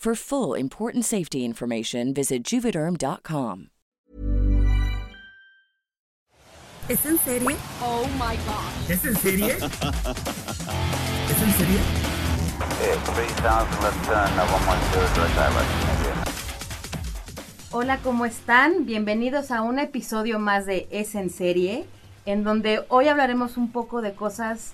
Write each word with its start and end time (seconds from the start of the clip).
For 0.00 0.14
full 0.14 0.54
important 0.54 1.04
safety 1.04 1.44
information, 1.44 2.14
visit 2.14 2.42
juvederm.com. 2.42 3.66
¿Es 6.88 7.04
en 7.04 7.18
serie? 7.18 7.54
Oh 7.82 8.06
my 8.14 8.34
god. 8.46 8.90
¿Es 8.90 9.04
en 9.04 9.14
serie? 9.14 9.58
¿Es 9.58 9.60
en 11.42 11.52
serie? 11.52 11.80
Okay, 13.10 13.26
3000 13.44 13.82
left 13.82 14.04
turn, 14.06 14.30
110 14.40 15.12
direct 15.12 15.34
direct. 15.36 16.30
Hola, 17.70 17.98
¿cómo 18.02 18.24
están? 18.24 18.86
Bienvenidos 18.86 19.50
a 19.50 19.60
un 19.60 19.78
episodio 19.78 20.38
más 20.38 20.64
de 20.64 20.88
Es 20.90 21.14
en 21.14 21.28
serie, 21.28 21.84
en 22.24 22.42
donde 22.42 22.86
hoy 22.88 23.08
hablaremos 23.08 23.58
un 23.58 23.70
poco 23.70 24.00
de 24.00 24.14
cosas 24.14 24.72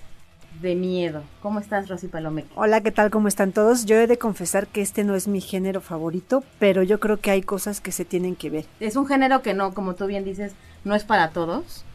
de 0.61 0.75
miedo. 0.75 1.23
¿Cómo 1.41 1.59
estás, 1.59 1.87
Rosy 1.87 2.07
Palome? 2.07 2.45
Hola, 2.55 2.81
¿qué 2.81 2.91
tal? 2.91 3.11
¿Cómo 3.11 3.27
están 3.27 3.51
todos? 3.51 3.85
Yo 3.85 3.95
he 3.97 4.07
de 4.07 4.17
confesar 4.17 4.67
que 4.67 4.81
este 4.81 5.03
no 5.03 5.15
es 5.15 5.27
mi 5.27 5.41
género 5.41 5.81
favorito, 5.81 6.43
pero 6.59 6.81
yo 6.83 6.99
creo 6.99 7.17
que 7.17 7.31
hay 7.31 7.41
cosas 7.41 7.79
que 7.79 7.91
se 7.91 8.05
tienen 8.05 8.35
que 8.35 8.49
ver. 8.49 8.65
Es 8.79 8.95
un 8.95 9.05
género 9.05 9.41
que 9.41 9.53
no, 9.53 9.73
como 9.73 9.95
tú 9.95 10.07
bien 10.07 10.23
dices, 10.23 10.53
no 10.83 10.95
es 10.95 11.03
para 11.03 11.29
todos. 11.29 11.85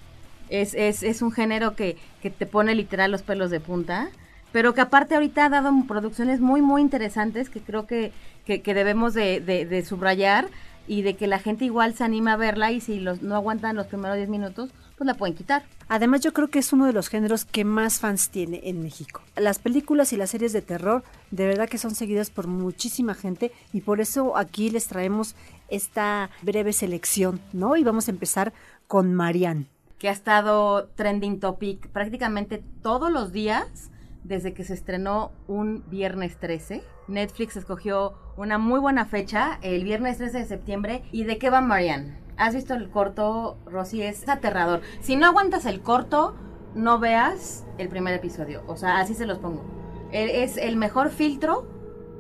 Es, 0.49 0.75
es, 0.75 1.03
es 1.03 1.23
un 1.23 1.33
género 1.33 1.75
que, 1.75 1.97
que 2.21 2.31
te 2.31 2.47
pone 2.47 2.75
literal 2.75 3.11
los 3.11 3.23
pelos 3.23 3.51
de 3.51 3.59
punta, 3.59 4.11
pero 4.53 4.75
que 4.75 4.83
aparte 4.83 5.15
ahorita 5.15 5.47
ha 5.47 5.49
dado 5.49 5.73
producciones 5.89 6.41
muy, 6.41 6.61
muy 6.61 6.83
interesantes 6.83 7.49
que 7.49 7.61
creo 7.61 7.87
que, 7.87 8.13
que, 8.45 8.61
que 8.61 8.75
debemos 8.75 9.15
de, 9.15 9.41
de, 9.41 9.65
de 9.65 9.85
subrayar 9.85 10.47
y 10.87 11.03
de 11.03 11.15
que 11.15 11.27
la 11.27 11.39
gente 11.39 11.65
igual 11.65 11.95
se 11.95 12.05
anime 12.05 12.31
a 12.31 12.37
verla 12.37 12.73
y 12.73 12.81
si 12.81 13.01
los, 13.01 13.23
no 13.23 13.37
aguantan 13.37 13.77
los 13.77 13.87
primeros 13.87 14.17
10 14.17 14.29
minutos, 14.29 14.71
pues 14.97 15.07
la 15.07 15.15
pueden 15.15 15.35
quitar. 15.35 15.65
Además, 15.89 16.21
yo 16.21 16.33
creo 16.33 16.49
que 16.49 16.59
es 16.59 16.73
uno 16.73 16.87
de 16.87 16.93
los 16.93 17.09
géneros 17.09 17.45
que 17.45 17.65
más 17.65 18.01
fans 18.01 18.31
tiene 18.31 18.61
en 18.65 18.83
México. 18.83 19.21
Las 19.37 19.59
películas 19.59 20.13
y 20.13 20.17
las 20.17 20.31
series 20.31 20.53
de 20.53 20.63
terror, 20.63 21.03
de 21.31 21.47
verdad 21.47 21.69
que 21.69 21.79
son 21.79 21.95
seguidas 21.95 22.31
por 22.31 22.47
muchísima 22.47 23.15
gente 23.15 23.53
y 23.73 23.81
por 23.81 24.01
eso 24.01 24.37
aquí 24.37 24.71
les 24.71 24.87
traemos 24.87 25.35
esta 25.69 26.31
breve 26.43 26.73
selección, 26.73 27.41
¿no? 27.53 27.77
Y 27.77 27.85
vamos 27.85 28.09
a 28.09 28.11
empezar 28.11 28.53
con 28.87 29.15
Marianne. 29.15 29.67
Que 29.99 30.09
ha 30.09 30.13
estado 30.13 30.89
trending 30.95 31.41
topic 31.41 31.89
prácticamente 31.89 32.63
todos 32.83 33.11
los 33.11 33.33
días 33.33 33.91
desde 34.25 34.55
que 34.55 34.65
se 34.65 34.75
estrenó 34.75 35.33
un 35.49 35.85
viernes 35.89 36.37
13. 36.39 36.83
Netflix 37.13 37.57
escogió 37.57 38.15
una 38.37 38.59
muy 38.59 38.81
buena 38.81 39.05
fecha, 39.05 39.59
el 39.63 39.85
viernes 39.85 40.19
13 40.19 40.39
de 40.39 40.45
septiembre. 40.47 41.03
¿Y 41.13 41.25
de 41.25 41.39
qué 41.39 41.51
va 41.51 41.61
Marianne? 41.61 42.19
¿Has 42.37 42.55
visto 42.55 42.75
el 42.75 42.91
corto, 42.91 43.59
Rosy? 43.67 44.03
Es 44.03 44.29
aterrador. 44.29 44.81
Si 45.01 45.17
no 45.17 45.27
aguantas 45.27 45.67
el 45.67 45.81
corto, 45.81 46.35
no 46.75 46.99
veas 46.99 47.65
el 47.79 47.89
primer 47.89 48.15
episodio. 48.15 48.63
O 48.67 48.77
sea, 48.77 48.99
así 48.99 49.15
se 49.15 49.27
los 49.27 49.39
pongo. 49.39 49.63
Es 50.11 50.57
el 50.57 50.77
mejor 50.77 51.11
filtro 51.11 51.67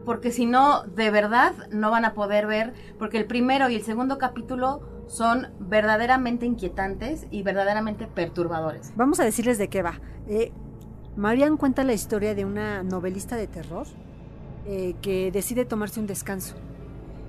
porque 0.04 0.32
si 0.32 0.46
no, 0.46 0.82
de 0.82 1.10
verdad, 1.10 1.52
no 1.70 1.90
van 1.90 2.04
a 2.04 2.14
poder 2.14 2.46
ver, 2.46 2.72
porque 2.98 3.18
el 3.18 3.26
primero 3.26 3.68
y 3.68 3.76
el 3.76 3.82
segundo 3.82 4.18
capítulo 4.18 4.80
son 5.06 5.48
verdaderamente 5.60 6.46
inquietantes 6.46 7.26
y 7.30 7.42
verdaderamente 7.42 8.06
perturbadores. 8.06 8.92
Vamos 8.96 9.20
a 9.20 9.24
decirles 9.24 9.58
de 9.58 9.68
qué 9.68 9.82
va. 9.82 10.00
Eh, 10.26 10.52
Marianne 11.16 11.56
cuenta 11.56 11.84
la 11.84 11.92
historia 11.92 12.34
de 12.34 12.44
una 12.44 12.82
novelista 12.82 13.36
de 13.36 13.46
terror 13.46 13.86
eh, 14.66 14.94
que 15.02 15.30
decide 15.32 15.64
tomarse 15.64 16.00
un 16.00 16.06
descanso. 16.06 16.54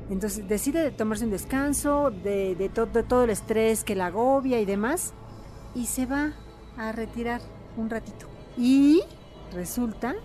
Entonces 0.09 0.47
decide 0.47 0.91
tomarse 0.91 1.25
un 1.25 1.31
descanso 1.31 2.11
de, 2.11 2.55
de, 2.55 2.69
to 2.69 2.85
de 2.85 3.03
todo 3.03 3.23
el 3.23 3.29
estrés 3.29 3.83
que 3.83 3.95
la 3.95 4.07
agobia 4.07 4.59
y 4.59 4.65
demás 4.65 5.13
y 5.73 5.85
se 5.85 6.05
va 6.05 6.33
a 6.77 6.91
retirar 6.91 7.41
un 7.77 7.89
ratito. 7.89 8.27
Y 8.57 9.01
resulta 9.53 10.15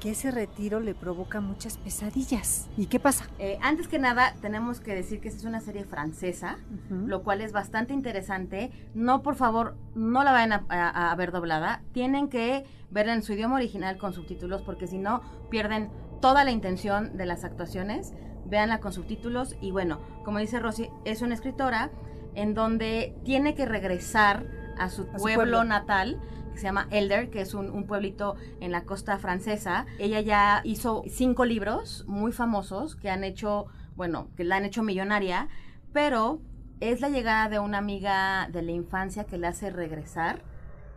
que 0.00 0.10
ese 0.12 0.30
retiro 0.30 0.80
le 0.80 0.94
provoca 0.94 1.40
muchas 1.40 1.76
pesadillas. 1.76 2.68
¿Y 2.76 2.86
qué 2.86 2.98
pasa? 2.98 3.26
Eh, 3.38 3.58
antes 3.60 3.86
que 3.86 3.98
nada, 3.98 4.34
tenemos 4.40 4.80
que 4.80 4.94
decir 4.94 5.20
que 5.20 5.28
esta 5.28 5.40
es 5.40 5.44
una 5.44 5.60
serie 5.60 5.84
francesa, 5.84 6.56
uh 6.56 6.94
-huh. 6.94 7.06
lo 7.06 7.22
cual 7.22 7.42
es 7.42 7.52
bastante 7.52 7.92
interesante. 7.92 8.70
No, 8.94 9.22
por 9.22 9.36
favor, 9.36 9.76
no 9.94 10.24
la 10.24 10.32
vayan 10.32 10.52
a, 10.52 10.64
a, 10.70 11.12
a, 11.12 11.14
ver 11.16 11.32
doblada. 11.32 11.82
Tienen 11.92 12.28
que 12.28 12.64
verla 12.90 13.12
en 13.12 13.22
su 13.22 13.34
idioma 13.34 13.56
original 13.56 13.98
con 13.98 14.14
subtítulos, 14.14 14.62
porque 14.62 14.86
si 14.86 14.96
no, 14.96 15.20
pierden 15.50 15.90
toda 16.20 16.44
la 16.44 16.50
intención 16.50 17.16
de 17.16 17.26
las 17.26 17.44
actuaciones. 17.44 18.12
Véanla 18.46 18.80
con 18.80 18.92
subtítulos. 18.92 19.56
Y 19.60 19.70
bueno, 19.70 20.00
como 20.24 20.38
dice 20.38 20.58
Rosy, 20.58 20.90
es 21.04 21.22
una 21.22 21.34
escritora 21.34 21.90
en 22.34 22.54
donde 22.54 23.14
tiene 23.24 23.54
que 23.54 23.66
regresar 23.66 24.46
a 24.78 24.88
su, 24.88 25.02
a 25.02 25.04
pueblo, 25.04 25.18
su 25.18 25.34
pueblo 25.34 25.64
natal 25.64 26.20
que 26.52 26.58
se 26.58 26.64
llama 26.64 26.88
Elder, 26.90 27.30
que 27.30 27.42
es 27.42 27.54
un, 27.54 27.70
un, 27.70 27.86
pueblito 27.86 28.34
en 28.60 28.72
la 28.72 28.84
costa 28.84 29.18
francesa. 29.18 29.86
Ella 29.98 30.20
ya 30.20 30.62
hizo 30.64 31.04
cinco 31.08 31.44
libros 31.44 32.04
muy 32.08 32.32
famosos 32.32 32.96
que 32.96 33.10
han 33.10 33.22
hecho, 33.22 33.66
bueno, 33.94 34.28
que 34.36 34.44
la 34.44 34.56
han 34.56 34.64
hecho 34.64 34.82
millonaria, 34.82 35.48
pero 35.92 36.40
es 36.80 37.00
la 37.00 37.08
llegada 37.08 37.48
de 37.48 37.58
una 37.58 37.78
amiga 37.78 38.48
de 38.50 38.62
la 38.62 38.72
infancia 38.72 39.24
que 39.24 39.38
la 39.38 39.48
hace 39.48 39.70
regresar 39.70 40.42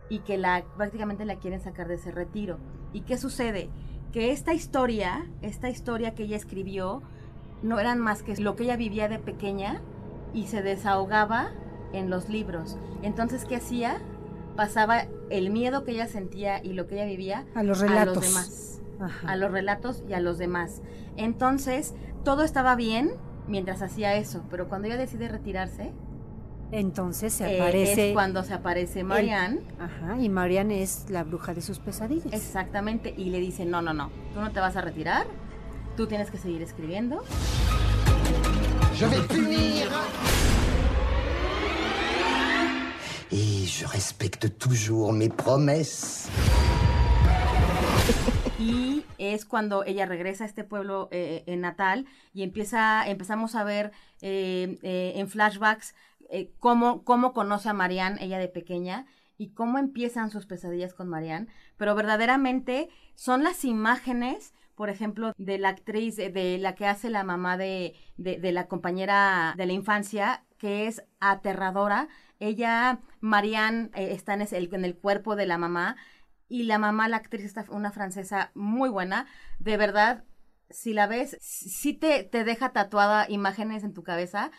y 0.08 0.20
que 0.20 0.38
la 0.38 0.64
prácticamente 0.76 1.24
la 1.24 1.36
quieren 1.36 1.60
sacar 1.60 1.88
de 1.88 1.94
ese 1.94 2.10
retiro. 2.10 2.58
¿Y 2.92 3.02
qué 3.02 3.16
sucede? 3.16 3.70
Que 4.14 4.30
esta 4.30 4.54
historia, 4.54 5.26
esta 5.42 5.68
historia 5.68 6.14
que 6.14 6.22
ella 6.22 6.36
escribió, 6.36 7.02
no 7.62 7.78
eran 7.78 7.98
más 7.98 8.22
que 8.22 8.34
lo 8.36 8.56
que 8.56 8.62
ella 8.62 8.76
vivía 8.76 9.08
de 9.08 9.18
pequeña 9.18 9.82
y 10.32 10.46
se 10.46 10.62
desahogaba 10.62 11.50
en 11.92 12.08
los 12.08 12.30
libros. 12.30 12.78
Entonces, 13.02 13.44
¿qué 13.44 13.56
hacía? 13.56 14.00
pasaba 14.56 15.06
el 15.30 15.50
miedo 15.50 15.84
que 15.84 15.92
ella 15.92 16.06
sentía 16.06 16.62
y 16.62 16.72
lo 16.72 16.86
que 16.86 16.94
ella 16.94 17.06
vivía 17.06 17.44
a 17.54 17.62
los 17.62 17.80
relatos. 17.80 18.16
A 18.16 18.20
los 18.20 18.28
demás. 18.28 18.80
Ajá. 19.00 19.28
A 19.28 19.36
los 19.36 19.50
relatos 19.50 20.02
y 20.08 20.12
a 20.12 20.20
los 20.20 20.38
demás. 20.38 20.80
Entonces, 21.16 21.94
todo 22.24 22.44
estaba 22.44 22.76
bien 22.76 23.12
mientras 23.48 23.82
hacía 23.82 24.14
eso, 24.14 24.44
pero 24.50 24.68
cuando 24.68 24.86
ella 24.86 24.96
decide 24.96 25.28
retirarse, 25.28 25.92
entonces 26.78 27.32
se 27.32 27.44
aparece. 27.44 28.06
Eh, 28.06 28.08
es 28.08 28.14
cuando 28.14 28.42
se 28.42 28.54
aparece 28.54 29.04
Marianne. 29.04 29.58
El, 29.58 29.82
ajá, 29.82 30.20
y 30.20 30.28
Marianne 30.28 30.82
es 30.82 31.06
la 31.08 31.24
bruja 31.24 31.54
de 31.54 31.62
sus 31.62 31.78
pesadillas. 31.78 32.32
Exactamente, 32.32 33.14
y 33.16 33.30
le 33.30 33.40
dice: 33.40 33.64
No, 33.64 33.80
no, 33.82 33.94
no, 33.94 34.10
tú 34.34 34.40
no 34.40 34.50
te 34.50 34.60
vas 34.60 34.76
a 34.76 34.80
retirar, 34.80 35.26
tú 35.96 36.06
tienes 36.06 36.30
que 36.30 36.38
seguir 36.38 36.62
escribiendo. 36.62 37.22
Je 38.94 39.06
vais 39.06 39.26
punir 39.26 39.88
Et 43.32 43.66
je 43.66 43.84
respecte 43.86 44.48
toujours 44.48 45.12
mes 45.12 45.28
promesses. 45.28 46.28
Y 48.64 49.04
es 49.18 49.44
cuando 49.44 49.84
ella 49.84 50.06
regresa 50.06 50.44
a 50.44 50.46
este 50.46 50.64
pueblo 50.64 51.08
eh, 51.10 51.44
en 51.46 51.60
natal 51.60 52.06
y 52.32 52.42
empieza, 52.42 53.06
empezamos 53.06 53.54
a 53.54 53.64
ver 53.64 53.92
eh, 54.22 54.78
eh, 54.82 55.12
en 55.16 55.28
flashbacks 55.28 55.94
cómo, 56.58 57.04
cómo 57.04 57.32
conoce 57.32 57.68
a 57.68 57.74
Marianne, 57.74 58.24
ella 58.24 58.38
de 58.38 58.48
pequeña, 58.48 59.06
y 59.36 59.50
cómo 59.50 59.78
empiezan 59.78 60.30
sus 60.30 60.46
pesadillas 60.46 60.94
con 60.94 61.08
Marianne. 61.08 61.48
Pero 61.76 61.94
verdaderamente 61.94 62.88
son 63.14 63.44
las 63.44 63.64
imágenes, 63.64 64.54
por 64.74 64.88
ejemplo, 64.88 65.32
de 65.36 65.58
la 65.58 65.68
actriz, 65.68 66.16
de, 66.16 66.58
la 66.58 66.74
que 66.74 66.86
hace 66.86 67.10
la 67.10 67.22
mamá 67.22 67.56
de, 67.56 67.94
de, 68.16 68.52
la 68.52 68.66
compañera 68.66 69.54
de 69.56 69.66
la 69.66 69.74
infancia, 69.74 70.44
que 70.58 70.86
es 70.86 71.04
aterradora 71.20 72.08
ella, 72.40 73.00
Marianne, 73.20 73.90
eh, 73.94 74.12
está 74.12 74.34
en, 74.34 74.46
en, 74.50 74.84
el 74.84 74.96
cuerpo 74.96 75.36
de 75.36 75.46
la 75.46 75.58
mamá 75.58 75.96
y 76.54 76.62
la 76.62 76.78
mamá, 76.78 77.08
la 77.08 77.16
actriz, 77.16 77.44
está 77.44 77.64
una 77.70 77.90
francesa 77.90 78.52
muy 78.54 78.88
buena. 78.88 79.26
De 79.58 79.76
verdad, 79.76 80.22
si 80.70 80.92
la 80.92 81.08
ves, 81.08 81.36
sí 81.40 81.94
te, 81.94 82.22
te 82.22 82.44
deja 82.44 82.72
tatuada 82.72 83.28
imágenes 83.28 83.82
en 83.82 83.92
tu 83.92 84.04
cabeza 84.04 84.52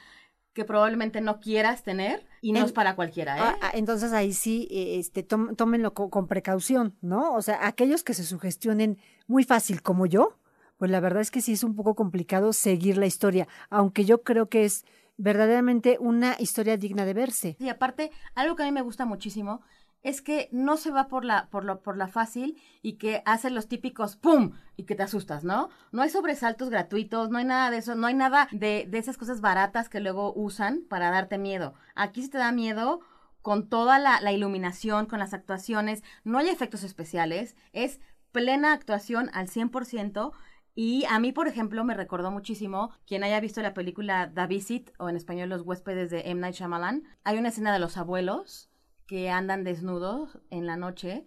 que 0.52 0.66
probablemente 0.66 1.22
no 1.22 1.40
quieras 1.40 1.84
tener 1.84 2.28
y 2.42 2.52
no 2.52 2.60
En- 2.60 2.66
es 2.66 2.74
para 2.74 2.98
cualquiera, 2.98 3.38
¿eh? 3.38 3.42
Ah, 3.42 3.56
ah, 3.62 3.72
entonces 3.76 4.12
ahí 4.12 4.34
sí, 4.34 4.68
eh, 4.72 5.00
este, 5.00 5.24
tómenlo 5.24 5.94
co- 5.94 6.10
con, 6.10 6.28
precaución, 6.28 6.98
¿no? 7.02 7.34
O 7.34 7.42
sea, 7.42 7.66
aquellos 7.66 8.04
que 8.04 8.14
se 8.14 8.26
sugestionen 8.26 8.98
muy 9.28 9.46
fácil 9.46 9.82
como 9.82 10.06
yo, 10.06 10.38
pues 10.76 10.92
la 10.92 11.00
verdad 11.00 11.22
es 11.22 11.32
que 11.32 11.40
sí 11.40 11.54
es 11.54 11.64
un 11.64 11.78
poco 11.78 11.96
complicado 11.96 12.52
seguir 12.52 12.98
la 12.98 13.06
historia, 13.06 13.48
aunque 13.70 14.04
yo 14.04 14.22
creo 14.24 14.50
que 14.50 14.66
es 14.66 14.84
verdaderamente 15.16 15.96
una 16.02 16.36
historia 16.40 16.76
digna 16.76 17.06
de 17.06 17.14
verse. 17.14 17.56
Y 17.58 17.70
aparte, 17.70 18.12
algo 18.36 18.58
que 18.58 18.64
a 18.64 18.66
mí 18.66 18.74
me 18.74 18.82
gusta 18.82 19.06
muchísimo 19.06 19.62
es 20.06 20.22
que 20.22 20.50
no 20.52 20.78
se 20.78 20.92
va 20.92 21.08
por 21.08 21.26
la, 21.26 21.50
por 21.50 21.66
lo, 21.66 21.82
por 21.82 21.98
la 21.98 22.08
fácil 22.08 22.62
y 22.84 22.94
que 22.94 23.24
hace 23.26 23.50
los 23.50 23.68
típicos 23.68 24.16
¡pum! 24.16 24.52
y 24.78 24.84
que 24.84 24.94
te 24.94 25.02
asustas, 25.02 25.44
¿no? 25.44 25.70
No 25.92 26.04
hay 26.04 26.12
sobresaltos 26.12 26.70
gratuitos, 26.70 27.32
no 27.32 27.40
hay 27.40 27.46
nada 27.46 27.72
de 27.72 27.78
eso, 27.78 27.96
no 27.96 28.06
hay 28.06 28.14
nada 28.14 28.48
de, 28.52 28.86
de 28.88 28.98
esas 29.00 29.18
cosas 29.18 29.42
baratas 29.42 29.90
que 29.90 30.00
luego 30.00 30.32
usan 30.36 30.84
para 30.88 31.10
darte 31.10 31.40
miedo. 31.40 31.74
Aquí 31.96 32.22
sí 32.22 32.30
te 32.30 32.38
da 32.38 32.52
miedo 32.52 33.00
con 33.42 33.68
toda 33.68 33.98
la, 33.98 34.22
la 34.22 34.32
iluminación, 34.32 35.08
con 35.08 35.18
las 35.18 35.34
actuaciones, 35.34 36.04
no 36.24 36.38
hay 36.38 36.50
efectos 36.50 36.84
especiales, 36.84 37.56
es 37.74 38.00
plena 38.32 38.74
actuación 38.74 39.32
al 39.34 39.48
100%. 39.48 40.34
Y 40.76 41.06
a 41.06 41.18
mí, 41.18 41.32
por 41.32 41.48
ejemplo, 41.48 41.84
me 41.84 41.96
recordó 41.96 42.30
muchísimo, 42.30 42.92
quien 43.08 43.24
haya 43.24 43.40
visto 43.40 43.60
la 43.64 43.74
película 43.74 44.32
The 44.36 44.46
Visit, 44.46 44.92
o 45.00 45.10
en 45.10 45.16
español 45.16 45.50
Los 45.50 45.64
huéspedes 45.64 46.12
de 46.12 46.30
M. 46.30 46.42
Night 46.42 46.56
Shyamalan, 46.56 47.06
hay 47.24 47.40
una 47.40 47.50
escena 47.50 47.74
de 47.74 47.80
los 47.80 47.98
abuelos 47.98 48.70
que 49.06 49.30
andan 49.30 49.64
desnudos 49.64 50.40
en 50.50 50.66
la 50.66 50.78
noche. 50.78 51.26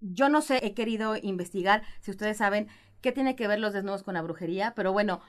Yo 0.00 0.28
no 0.28 0.42
sé, 0.42 0.64
he 0.64 0.74
querido 0.74 1.16
investigar 1.16 1.82
si 2.00 2.10
ustedes 2.10 2.36
saben 2.36 2.68
qué 3.00 3.12
tiene 3.12 3.36
que 3.36 3.48
ver 3.48 3.58
los 3.58 3.72
desnudos 3.72 4.02
con 4.02 4.14
la 4.14 4.22
brujería, 4.22 4.74
pero 4.74 4.92
bueno, 4.92 5.20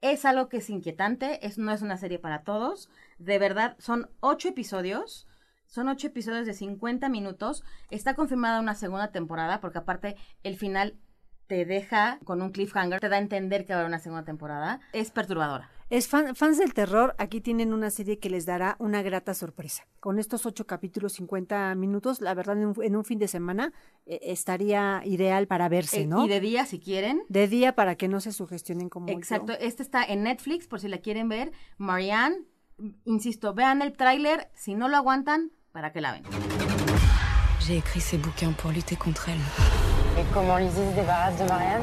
es 0.00 0.24
algo 0.24 0.48
que 0.48 0.58
es 0.58 0.68
inquietante, 0.68 1.46
es, 1.46 1.56
no 1.58 1.72
es 1.72 1.82
una 1.82 1.96
serie 1.96 2.18
para 2.18 2.42
todos. 2.42 2.90
De 3.18 3.38
verdad, 3.38 3.76
son 3.78 4.10
ocho 4.20 4.48
episodios. 4.48 5.26
Son 5.66 5.88
ocho 5.88 6.08
episodios 6.08 6.46
de 6.46 6.52
50 6.52 7.08
minutos. 7.08 7.64
Está 7.90 8.14
confirmada 8.14 8.60
una 8.60 8.74
segunda 8.74 9.12
temporada, 9.12 9.60
porque 9.60 9.78
aparte 9.78 10.16
el 10.42 10.56
final 10.56 10.98
te 11.46 11.64
deja 11.64 12.18
con 12.24 12.42
un 12.42 12.50
cliffhanger, 12.50 13.00
te 13.00 13.08
da 13.08 13.16
a 13.16 13.20
entender 13.20 13.64
que 13.64 13.72
va 13.72 13.78
a 13.78 13.80
haber 13.80 13.88
una 13.88 13.98
segunda 13.98 14.24
temporada. 14.24 14.80
Es 14.92 15.10
perturbadora. 15.10 15.70
Es 15.94 16.08
fan- 16.08 16.34
fans 16.34 16.58
del 16.58 16.74
terror, 16.74 17.14
aquí 17.18 17.40
tienen 17.40 17.72
una 17.72 17.88
serie 17.88 18.18
que 18.18 18.28
les 18.28 18.46
dará 18.46 18.74
una 18.80 19.00
grata 19.02 19.32
sorpresa. 19.32 19.84
Con 20.00 20.18
estos 20.18 20.44
ocho 20.44 20.66
capítulos, 20.66 21.12
50 21.12 21.72
minutos, 21.76 22.20
la 22.20 22.34
verdad 22.34 22.58
en 22.58 22.66
un, 22.66 22.74
en 22.82 22.96
un 22.96 23.04
fin 23.04 23.20
de 23.20 23.28
semana 23.28 23.72
eh, 24.04 24.18
estaría 24.24 25.02
ideal 25.04 25.46
para 25.46 25.68
verse, 25.68 26.00
Eh, 26.00 26.06
¿no? 26.08 26.24
Y 26.24 26.28
de 26.28 26.40
día, 26.40 26.66
si 26.66 26.80
quieren. 26.80 27.22
De 27.28 27.46
día 27.46 27.76
para 27.76 27.94
que 27.94 28.08
no 28.08 28.20
se 28.20 28.32
sugestionen 28.32 28.88
como 28.88 29.06
yo. 29.06 29.12
Exacto, 29.14 29.52
este 29.60 29.84
está 29.84 30.02
en 30.02 30.24
Netflix 30.24 30.66
por 30.66 30.80
si 30.80 30.88
la 30.88 30.98
quieren 30.98 31.28
ver. 31.28 31.52
Marianne, 31.78 32.38
insisto, 33.04 33.54
vean 33.54 33.80
el 33.80 33.92
tráiler, 33.96 34.50
si 34.56 34.74
no 34.74 34.88
lo 34.88 34.96
aguantan, 34.96 35.52
para 35.70 35.92
que 35.92 36.00
la 36.00 36.10
ven. 36.10 36.24
J'ai 37.60 37.76
écrit 37.78 38.00
ces 38.00 38.18
bouquins 38.18 38.52
pour 38.56 38.72
lutter 38.72 38.96
contre 38.96 39.28
elle. 39.28 39.40
Et 40.20 40.24
comment 40.34 40.58
Lizzie 40.58 40.74
se 40.90 40.94
débarrasse 40.96 41.38
de 41.38 41.44
Marianne 41.48 41.82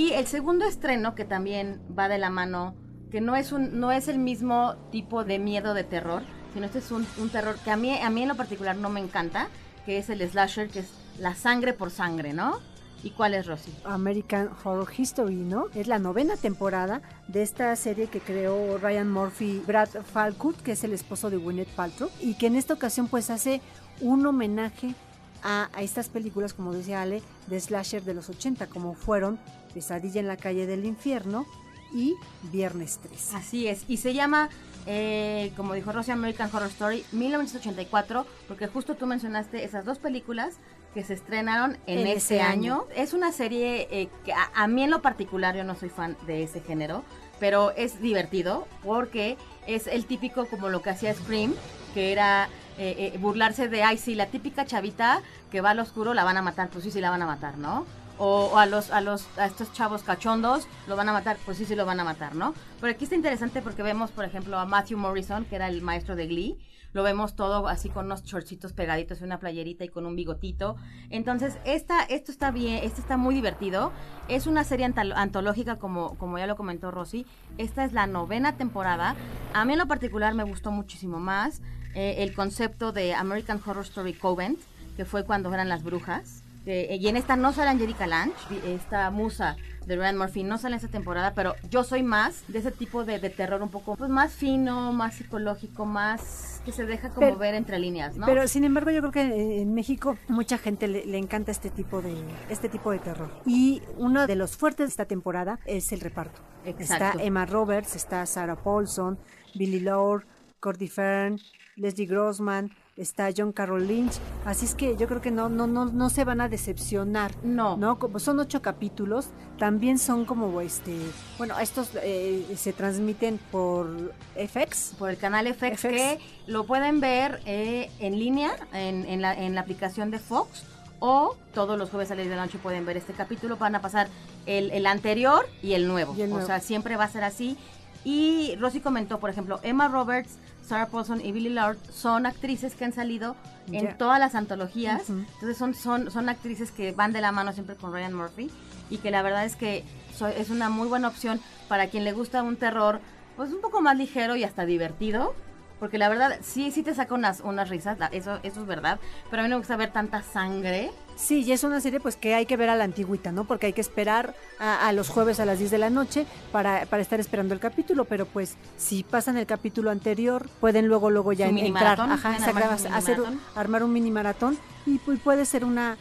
Y 0.00 0.14
el 0.14 0.26
segundo 0.26 0.64
estreno 0.64 1.14
que 1.14 1.26
también 1.26 1.78
va 1.96 2.08
de 2.08 2.16
la 2.16 2.30
mano, 2.30 2.74
que 3.10 3.20
no 3.20 3.36
es 3.36 3.52
un, 3.52 3.80
no 3.80 3.92
es 3.92 4.08
el 4.08 4.18
mismo 4.18 4.76
tipo 4.90 5.24
de 5.24 5.38
miedo 5.38 5.74
de 5.74 5.84
terror, 5.84 6.22
sino 6.54 6.64
este 6.64 6.78
es 6.78 6.90
un, 6.90 7.04
terror 7.30 7.56
que 7.62 7.70
a 7.70 7.76
mí, 7.76 7.94
a 7.94 8.08
mí 8.08 8.22
en 8.22 8.28
lo 8.28 8.34
particular 8.34 8.76
no 8.76 8.88
me 8.88 9.00
encanta, 9.00 9.48
que 9.84 9.98
es 9.98 10.08
el 10.08 10.26
slasher, 10.26 10.70
que 10.70 10.78
es 10.78 10.90
la 11.18 11.34
sangre 11.34 11.74
por 11.74 11.90
sangre, 11.90 12.32
¿no? 12.32 12.60
¿Y 13.02 13.10
cuál 13.10 13.34
es 13.34 13.46
Rosy? 13.46 13.74
American 13.84 14.48
Horror 14.64 14.88
History, 14.96 15.34
¿no? 15.34 15.66
Es 15.74 15.86
la 15.86 15.98
novena 15.98 16.38
temporada 16.38 17.02
de 17.28 17.42
esta 17.42 17.76
serie 17.76 18.06
que 18.06 18.20
creó 18.20 18.78
Ryan 18.78 19.12
Murphy, 19.12 19.62
Brad 19.66 19.90
Falkut, 20.02 20.56
que 20.62 20.72
es 20.72 20.82
el 20.82 20.94
esposo 20.94 21.28
de 21.28 21.36
Gwyneth 21.36 21.74
Paltrow, 21.76 22.08
y 22.20 22.36
que 22.36 22.46
en 22.46 22.56
esta 22.56 22.72
ocasión 22.72 23.06
pues 23.06 23.28
hace 23.28 23.60
un 24.00 24.24
homenaje 24.24 24.94
a, 25.42 25.70
a 25.72 25.82
estas 25.82 26.08
películas, 26.08 26.54
como 26.54 26.72
decía 26.72 27.02
Ale, 27.02 27.22
de 27.46 27.60
slasher 27.60 28.02
de 28.02 28.14
los 28.14 28.28
80, 28.28 28.66
como 28.66 28.94
fueron 28.94 29.38
Pesadilla 29.74 30.20
en 30.20 30.28
la 30.28 30.36
calle 30.36 30.66
del 30.66 30.84
infierno 30.84 31.46
y 31.92 32.14
Viernes 32.52 33.00
3. 33.02 33.34
Así 33.34 33.66
es, 33.66 33.84
y 33.88 33.96
se 33.96 34.14
llama, 34.14 34.48
eh, 34.86 35.52
como 35.56 35.74
dijo 35.74 35.92
Rosy, 35.92 36.12
American 36.12 36.50
Horror 36.52 36.68
Story 36.68 37.04
1984, 37.12 38.26
porque 38.48 38.66
justo 38.68 38.94
tú 38.94 39.06
mencionaste 39.06 39.64
esas 39.64 39.84
dos 39.84 39.98
películas 39.98 40.54
que 40.94 41.04
se 41.04 41.14
estrenaron 41.14 41.78
en, 41.86 42.00
En 42.00 42.06
ese 42.08 42.16
ese 42.36 42.40
año. 42.42 42.74
año. 42.74 42.84
Es 42.96 43.12
una 43.12 43.32
serie 43.32 43.88
eh, 43.90 44.08
que 44.24 44.32
a, 44.32 44.50
a 44.54 44.66
mí 44.66 44.82
en 44.82 44.90
lo 44.90 45.02
particular 45.02 45.56
yo 45.56 45.64
no 45.64 45.74
soy 45.76 45.88
fan 45.88 46.16
de 46.26 46.42
ese 46.42 46.60
género, 46.60 47.04
pero 47.38 47.70
es 47.72 48.00
divertido 48.00 48.66
porque 48.82 49.36
es 49.66 49.86
el 49.86 50.04
típico 50.06 50.46
como 50.46 50.68
lo 50.68 50.82
que 50.82 50.90
hacía 50.90 51.14
Scream, 51.14 51.54
que 51.94 52.12
era 52.12 52.48
eh, 52.78 53.12
eh, 53.14 53.18
burlarse 53.18 53.68
de, 53.68 53.82
ay, 53.82 53.98
sí, 53.98 54.14
la 54.14 54.26
típica 54.26 54.64
chavita 54.66 55.22
que 55.50 55.60
va 55.60 55.70
al 55.70 55.78
oscuro 55.80 56.12
la 56.14 56.24
van 56.24 56.36
a 56.36 56.42
matar, 56.42 56.68
pues 56.70 56.84
sí, 56.84 56.90
sí 56.90 57.00
la 57.00 57.10
van 57.10 57.22
a 57.22 57.26
matar, 57.26 57.56
¿no? 57.58 57.86
O, 58.18 58.50
o 58.52 58.58
a 58.58 58.66
los 58.66 58.90
a 58.90 59.00
los 59.00 59.26
a 59.38 59.46
estos 59.46 59.72
chavos 59.72 60.02
cachondos 60.02 60.68
lo 60.86 60.94
van 60.96 61.08
a 61.08 61.12
matar, 61.12 61.38
pues 61.46 61.56
sí, 61.56 61.64
sí 61.64 61.74
lo 61.74 61.86
van 61.86 62.00
a 62.00 62.04
matar, 62.04 62.34
¿no? 62.34 62.52
Pero 62.80 62.92
aquí 62.92 63.04
está 63.04 63.16
interesante 63.16 63.62
porque 63.62 63.82
vemos, 63.82 64.10
por 64.10 64.24
ejemplo, 64.26 64.58
a 64.58 64.66
Matthew 64.66 64.98
Morrison, 64.98 65.44
que 65.46 65.56
era 65.56 65.68
el 65.68 65.80
maestro 65.80 66.16
de 66.16 66.26
Glee, 66.26 66.58
lo 66.92 67.02
vemos 67.02 67.36
todo 67.36 67.68
así 67.68 67.88
con 67.88 68.06
unos 68.06 68.24
shortcitos 68.24 68.72
pegaditos 68.72 69.20
y 69.20 69.24
una 69.24 69.38
playerita 69.38 69.84
y 69.84 69.88
con 69.88 70.06
un 70.06 70.16
bigotito. 70.16 70.76
Entonces, 71.10 71.58
esta, 71.64 72.02
esto 72.02 72.32
está 72.32 72.50
bien, 72.50 72.82
esto 72.82 73.00
está 73.00 73.16
muy 73.16 73.34
divertido. 73.34 73.92
Es 74.28 74.46
una 74.46 74.64
serie 74.64 74.86
antológica, 74.86 75.76
como, 75.76 76.16
como 76.18 76.38
ya 76.38 76.46
lo 76.46 76.56
comentó 76.56 76.90
Rosy. 76.90 77.26
Esta 77.58 77.84
es 77.84 77.92
la 77.92 78.06
novena 78.06 78.56
temporada. 78.56 79.14
A 79.54 79.64
mí 79.64 79.72
en 79.74 79.78
lo 79.78 79.86
particular 79.86 80.34
me 80.34 80.44
gustó 80.44 80.70
muchísimo 80.70 81.20
más 81.20 81.62
eh, 81.94 82.16
el 82.18 82.34
concepto 82.34 82.92
de 82.92 83.14
American 83.14 83.60
Horror 83.64 83.84
Story 83.84 84.14
Covent, 84.14 84.60
que 84.96 85.04
fue 85.04 85.24
cuando 85.24 85.52
eran 85.52 85.68
las 85.68 85.82
brujas. 85.82 86.39
Eh, 86.66 86.98
y 87.00 87.08
en 87.08 87.16
esta 87.16 87.36
no 87.36 87.52
sale 87.52 87.70
Angelica 87.70 88.06
Lange, 88.06 88.34
esta 88.66 89.10
musa 89.10 89.56
de 89.86 89.96
Ryan 89.96 90.18
Murphy 90.18 90.42
no 90.44 90.58
sale 90.58 90.74
en 90.74 90.76
esta 90.76 90.88
temporada, 90.90 91.32
pero 91.34 91.54
yo 91.70 91.84
soy 91.84 92.02
más 92.02 92.44
de 92.48 92.58
ese 92.58 92.70
tipo 92.70 93.04
de, 93.04 93.18
de 93.18 93.30
terror 93.30 93.62
un 93.62 93.70
poco 93.70 93.96
pues, 93.96 94.10
más 94.10 94.32
fino, 94.32 94.92
más 94.92 95.14
psicológico, 95.14 95.86
más 95.86 96.60
que 96.64 96.70
se 96.72 96.84
deja 96.84 97.08
como 97.08 97.20
Pero- 97.26 97.38
ver 97.38 97.54
entre 97.54 97.78
líneas, 97.78 98.14
¿no? 98.16 98.26
Pero 98.26 98.46
sin 98.46 98.64
embargo 98.64 98.90
yo 98.90 99.00
creo 99.00 99.10
que 99.12 99.22
en- 99.22 99.32
en 99.62 99.74
México 99.74 100.18
mucha 100.28 100.58
gente 100.58 100.86
le, 100.86 101.06
le 101.06 101.16
encanta 101.16 101.50
este 101.50 101.70
tipo 101.70 102.02
de 102.02 102.14
este 102.50 102.68
tipo 102.68 102.90
de 102.92 102.98
terror. 102.98 103.30
Y 103.46 103.80
uno 103.96 104.26
de 104.26 104.36
los 104.36 104.56
fuertes 104.56 104.86
de 104.88 104.90
esta 104.90 105.06
temporada 105.06 105.58
es 105.64 105.90
el 105.92 106.00
reparto. 106.00 106.40
Exacto. 106.66 107.04
Está 107.18 107.24
Emma 107.24 107.46
Roberts, 107.46 107.96
está 107.96 108.24
Sarah 108.26 108.56
Paulson, 108.56 109.18
Billy 109.54 109.80
Lord, 109.80 110.24
Cordy 110.60 110.88
Fern, 110.88 111.40
Leslie 111.76 112.04
Grossman, 112.06 112.70
está 112.96 113.30
John 113.36 113.52
Carroll 113.52 113.86
Lynch. 113.86 114.14
Así 114.44 114.64
es 114.66 114.74
que 114.74 114.96
yo 114.96 115.06
creo 115.08 115.20
que 115.20 115.30
no 115.30 115.48
no 115.48 115.66
no 115.66 115.86
no 115.86 116.10
se 116.10 116.24
van 116.24 116.40
a 116.40 116.48
decepcionar. 116.48 117.32
No. 117.42 117.76
No, 117.76 117.98
como 117.98 118.18
son 118.18 118.38
ocho 118.40 118.60
capítulos, 118.62 119.28
también 119.58 119.98
son 119.98 120.24
como 120.24 120.60
este, 120.60 120.96
bueno, 121.38 121.58
estos 121.58 121.90
eh, 122.02 122.46
se 122.56 122.72
transmiten 122.72 123.38
por 123.50 124.12
FX. 124.36 124.94
por 124.98 125.10
el 125.10 125.16
canal 125.16 125.46
FX, 125.54 125.80
FX. 125.80 125.82
que 125.82 126.18
lo 126.46 126.64
pueden 126.66 127.00
ver 127.00 127.40
eh, 127.46 127.90
en 128.00 128.18
línea 128.18 128.50
en, 128.72 129.04
en 129.06 129.22
la, 129.22 129.34
en 129.34 129.54
la 129.54 129.60
aplicación 129.62 130.10
de 130.10 130.18
Fox 130.18 130.64
o 131.02 131.36
todos 131.54 131.78
los 131.78 131.88
jueves 131.88 132.10
a 132.10 132.14
las 132.14 132.24
10 132.24 132.30
de 132.30 132.36
la 132.36 132.44
noche 132.44 132.58
pueden 132.58 132.84
ver 132.84 132.98
este 132.98 133.14
capítulo. 133.14 133.56
Van 133.56 133.74
a 133.74 133.80
pasar 133.80 134.08
el, 134.44 134.70
el 134.70 134.84
anterior 134.86 135.46
y 135.62 135.72
el 135.72 135.88
nuevo. 135.88 136.14
Y 136.14 136.22
el 136.22 136.28
O 136.30 136.34
nuevo. 136.34 136.46
sea, 136.46 136.60
siempre 136.60 136.96
va 136.96 137.04
a 137.04 137.08
ser 137.08 137.24
así. 137.24 137.56
Y 138.04 138.54
Rosy 138.56 138.80
comentó, 138.80 139.18
por 139.18 139.30
ejemplo, 139.30 139.60
Emma 139.62 139.88
Roberts, 139.88 140.36
Sarah 140.70 140.86
Paulson 140.86 141.20
y 141.20 141.32
Billy 141.32 141.48
Lord 141.50 141.76
son 141.92 142.26
actrices 142.26 142.74
que 142.76 142.84
han 142.84 142.92
salido 142.92 143.34
en 143.72 143.98
todas 143.98 144.18
las 144.20 144.34
antologías. 144.36 145.02
Entonces 145.34 145.58
son, 145.58 145.74
son, 145.74 146.10
son 146.10 146.28
actrices 146.28 146.70
que 146.70 146.92
van 146.92 147.12
de 147.12 147.20
la 147.20 147.32
mano 147.32 147.52
siempre 147.52 147.74
con 147.76 147.92
Ryan 147.92 148.14
Murphy 148.14 148.50
y 148.88 148.98
que 148.98 149.10
la 149.10 149.22
verdad 149.22 149.44
es 149.44 149.56
que 149.56 149.84
so- 150.16 150.28
es 150.28 150.48
una 150.50 150.70
muy 150.70 150.86
buena 150.88 151.08
opción 151.08 151.40
para 151.68 151.88
quien 151.88 152.04
le 152.04 152.12
gusta 152.12 152.42
un 152.44 152.56
terror 152.56 153.00
pues 153.36 153.52
un 153.52 153.60
poco 153.60 153.80
más 153.82 153.96
ligero 153.96 154.36
y 154.36 154.44
hasta 154.44 154.64
divertido. 154.64 155.34
Porque 155.80 155.96
la 155.98 156.08
verdad, 156.10 156.38
sí, 156.42 156.70
sí 156.70 156.82
te 156.82 156.94
saca 156.94 157.14
unas, 157.14 157.40
unas 157.40 157.68
risas, 157.70 157.98
la- 157.98 158.06
eso, 158.08 158.38
eso 158.42 158.60
es 158.60 158.66
verdad. 158.66 159.00
Pero 159.30 159.40
a 159.40 159.44
mí 159.44 159.48
no 159.48 159.56
me 159.56 159.60
gusta 159.60 159.76
ver 159.76 159.90
tanta 159.92 160.22
sangre. 160.22 160.90
Sí, 161.16 161.42
y 161.42 161.52
es 161.52 161.64
una 161.64 161.80
serie 161.80 162.00
pues 162.00 162.16
que 162.16 162.34
hay 162.34 162.44
que 162.46 162.56
ver 162.56 162.68
a 162.70 162.76
la 162.76 162.84
antigüita, 162.84 163.32
¿no? 163.32 163.44
Porque 163.44 163.66
hay 163.66 163.72
que 163.72 163.80
esperar 163.80 164.34
a, 164.58 164.86
a 164.86 164.92
los 164.92 165.08
jueves 165.08 165.40
a 165.40 165.44
las 165.46 165.58
10 165.58 165.70
de 165.70 165.78
la 165.78 165.90
noche 165.90 166.26
para, 166.52 166.86
para 166.86 167.02
estar 167.02 167.18
esperando 167.18 167.54
el 167.54 167.60
capítulo, 167.60 168.04
pero 168.04 168.26
pues 168.26 168.56
si 168.76 169.02
pasan 169.02 169.36
el 169.38 169.46
capítulo 169.46 169.90
anterior, 169.90 170.48
pueden 170.60 170.86
luego 170.86 171.10
luego 171.10 171.32
ya 171.32 171.48
entrar, 171.48 171.98
ajá, 172.00 172.36
armar 172.36 172.62
hacer 172.64 173.18
un- 173.20 173.24
maratón. 173.26 173.40
armar 173.56 173.82
un 173.82 173.92
mini 173.92 174.10
maratón 174.10 174.58
y 174.86 174.98
pues, 174.98 175.18
puede 175.20 175.44
ser 175.46 175.64
una 175.64 175.96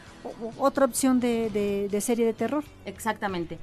otra 0.57 0.85
opción 0.85 1.19
de, 1.21 1.49
de- 1.49 1.87
de 1.89 2.01
serie 2.01 2.25
de 2.25 2.33
terror. 2.33 2.63
Exactamente. 2.85 3.57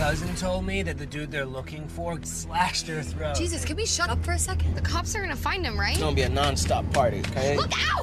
Cousin 0.00 0.34
told 0.34 0.64
me 0.64 0.82
that 0.82 0.96
the 0.96 1.04
dude 1.04 1.30
they're 1.30 1.44
looking 1.44 1.86
for 1.86 2.18
slashed 2.22 2.86
their 2.86 3.02
throat. 3.02 3.36
Jesus, 3.36 3.66
can 3.66 3.76
we 3.76 3.84
shut 3.84 4.08
up 4.08 4.24
for 4.24 4.32
a 4.32 4.38
second? 4.38 4.74
The 4.74 4.80
cops 4.80 5.14
are 5.14 5.20
gonna 5.20 5.36
find 5.36 5.62
him, 5.62 5.78
right? 5.78 5.92
It's 5.92 6.00
gonna 6.00 6.16
be 6.16 6.22
a 6.22 6.28
non-stop 6.30 6.90
party, 6.94 7.18
okay? 7.18 7.54
Look 7.54 7.70
out! 7.76 8.00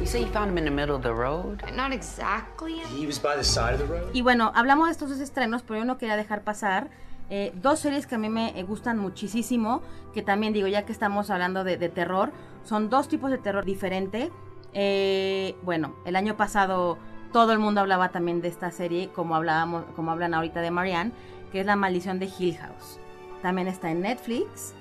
You 0.00 0.06
say 0.06 0.20
you 0.20 0.28
found 0.28 0.52
him 0.52 0.58
in 0.58 0.64
the 0.64 0.70
middle 0.70 0.94
of 0.94 1.02
the 1.02 1.12
road? 1.12 1.64
Not 1.74 1.92
exactly. 1.92 2.78
He 2.96 3.06
was 3.06 3.18
by 3.18 3.34
the 3.34 3.42
side 3.42 3.74
of 3.74 3.80
the 3.80 3.86
road. 3.86 4.14
Y 4.14 4.22
bueno, 4.22 4.52
hablamos 4.54 4.86
de 4.86 4.92
estos 4.92 5.08
dos 5.10 5.18
estrenos, 5.18 5.62
pero 5.62 5.80
yo 5.80 5.84
no 5.84 5.98
quería 5.98 6.16
dejar 6.16 6.44
pasar 6.44 6.90
eh, 7.28 7.52
dos 7.60 7.80
series 7.80 8.06
que 8.06 8.14
a 8.14 8.18
mí 8.18 8.28
me 8.28 8.56
eh, 8.56 8.62
gustan 8.62 8.98
muchísimo, 8.98 9.82
que 10.14 10.22
también 10.22 10.52
digo, 10.52 10.68
ya 10.68 10.84
que 10.84 10.92
estamos 10.92 11.28
hablando 11.30 11.64
de, 11.64 11.76
de 11.76 11.88
terror, 11.88 12.30
son 12.62 12.88
dos 12.88 13.08
tipos 13.08 13.32
de 13.32 13.38
terror 13.38 13.64
diferente. 13.64 14.30
Eh, 14.74 15.56
bueno, 15.62 15.96
el 16.06 16.14
año 16.14 16.36
pasado 16.36 16.98
todo 17.32 17.52
el 17.52 17.58
mundo 17.58 17.80
hablaba 17.80 18.10
también 18.10 18.40
de 18.40 18.48
esta 18.48 18.70
serie, 18.70 19.08
como 19.14 19.34
hablábamos, 19.36 19.84
como 19.96 20.10
hablan 20.10 20.34
ahorita 20.34 20.60
de 20.60 20.70
Marianne, 20.70 21.12
que 21.50 21.60
es 21.60 21.66
La 21.66 21.76
Maldición 21.76 22.18
de 22.18 22.30
Hill 22.38 22.56
House. 22.58 22.98
También 23.42 23.68
está 23.68 23.90
en 23.90 24.02
Netflix. 24.02 24.74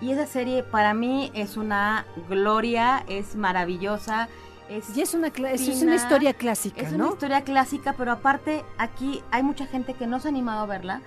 Y 0.00 0.12
esa 0.12 0.26
serie 0.26 0.62
para 0.62 0.94
mí 0.94 1.30
es 1.34 1.56
una 1.56 2.06
gloria, 2.28 3.04
es 3.08 3.34
maravillosa. 3.36 4.28
Es 4.68 4.96
Y 4.96 5.00
es 5.00 5.14
una, 5.14 5.28
es, 5.28 5.60
historia 5.62 6.34
clásica, 6.34 6.82
es 6.82 6.92
¿no? 6.92 7.04
una 7.06 7.12
historia 7.14 7.42
clásica, 7.42 7.94
pero 7.94 8.12
aparte 8.12 8.64
aquí 8.76 9.22
hay 9.30 9.42
mucha 9.42 9.66
gente 9.66 9.94
que 9.94 10.06
no 10.06 10.20
se 10.20 10.28
ha 10.28 10.30
animado 10.30 10.60
a 10.60 10.66
verla 10.66 11.00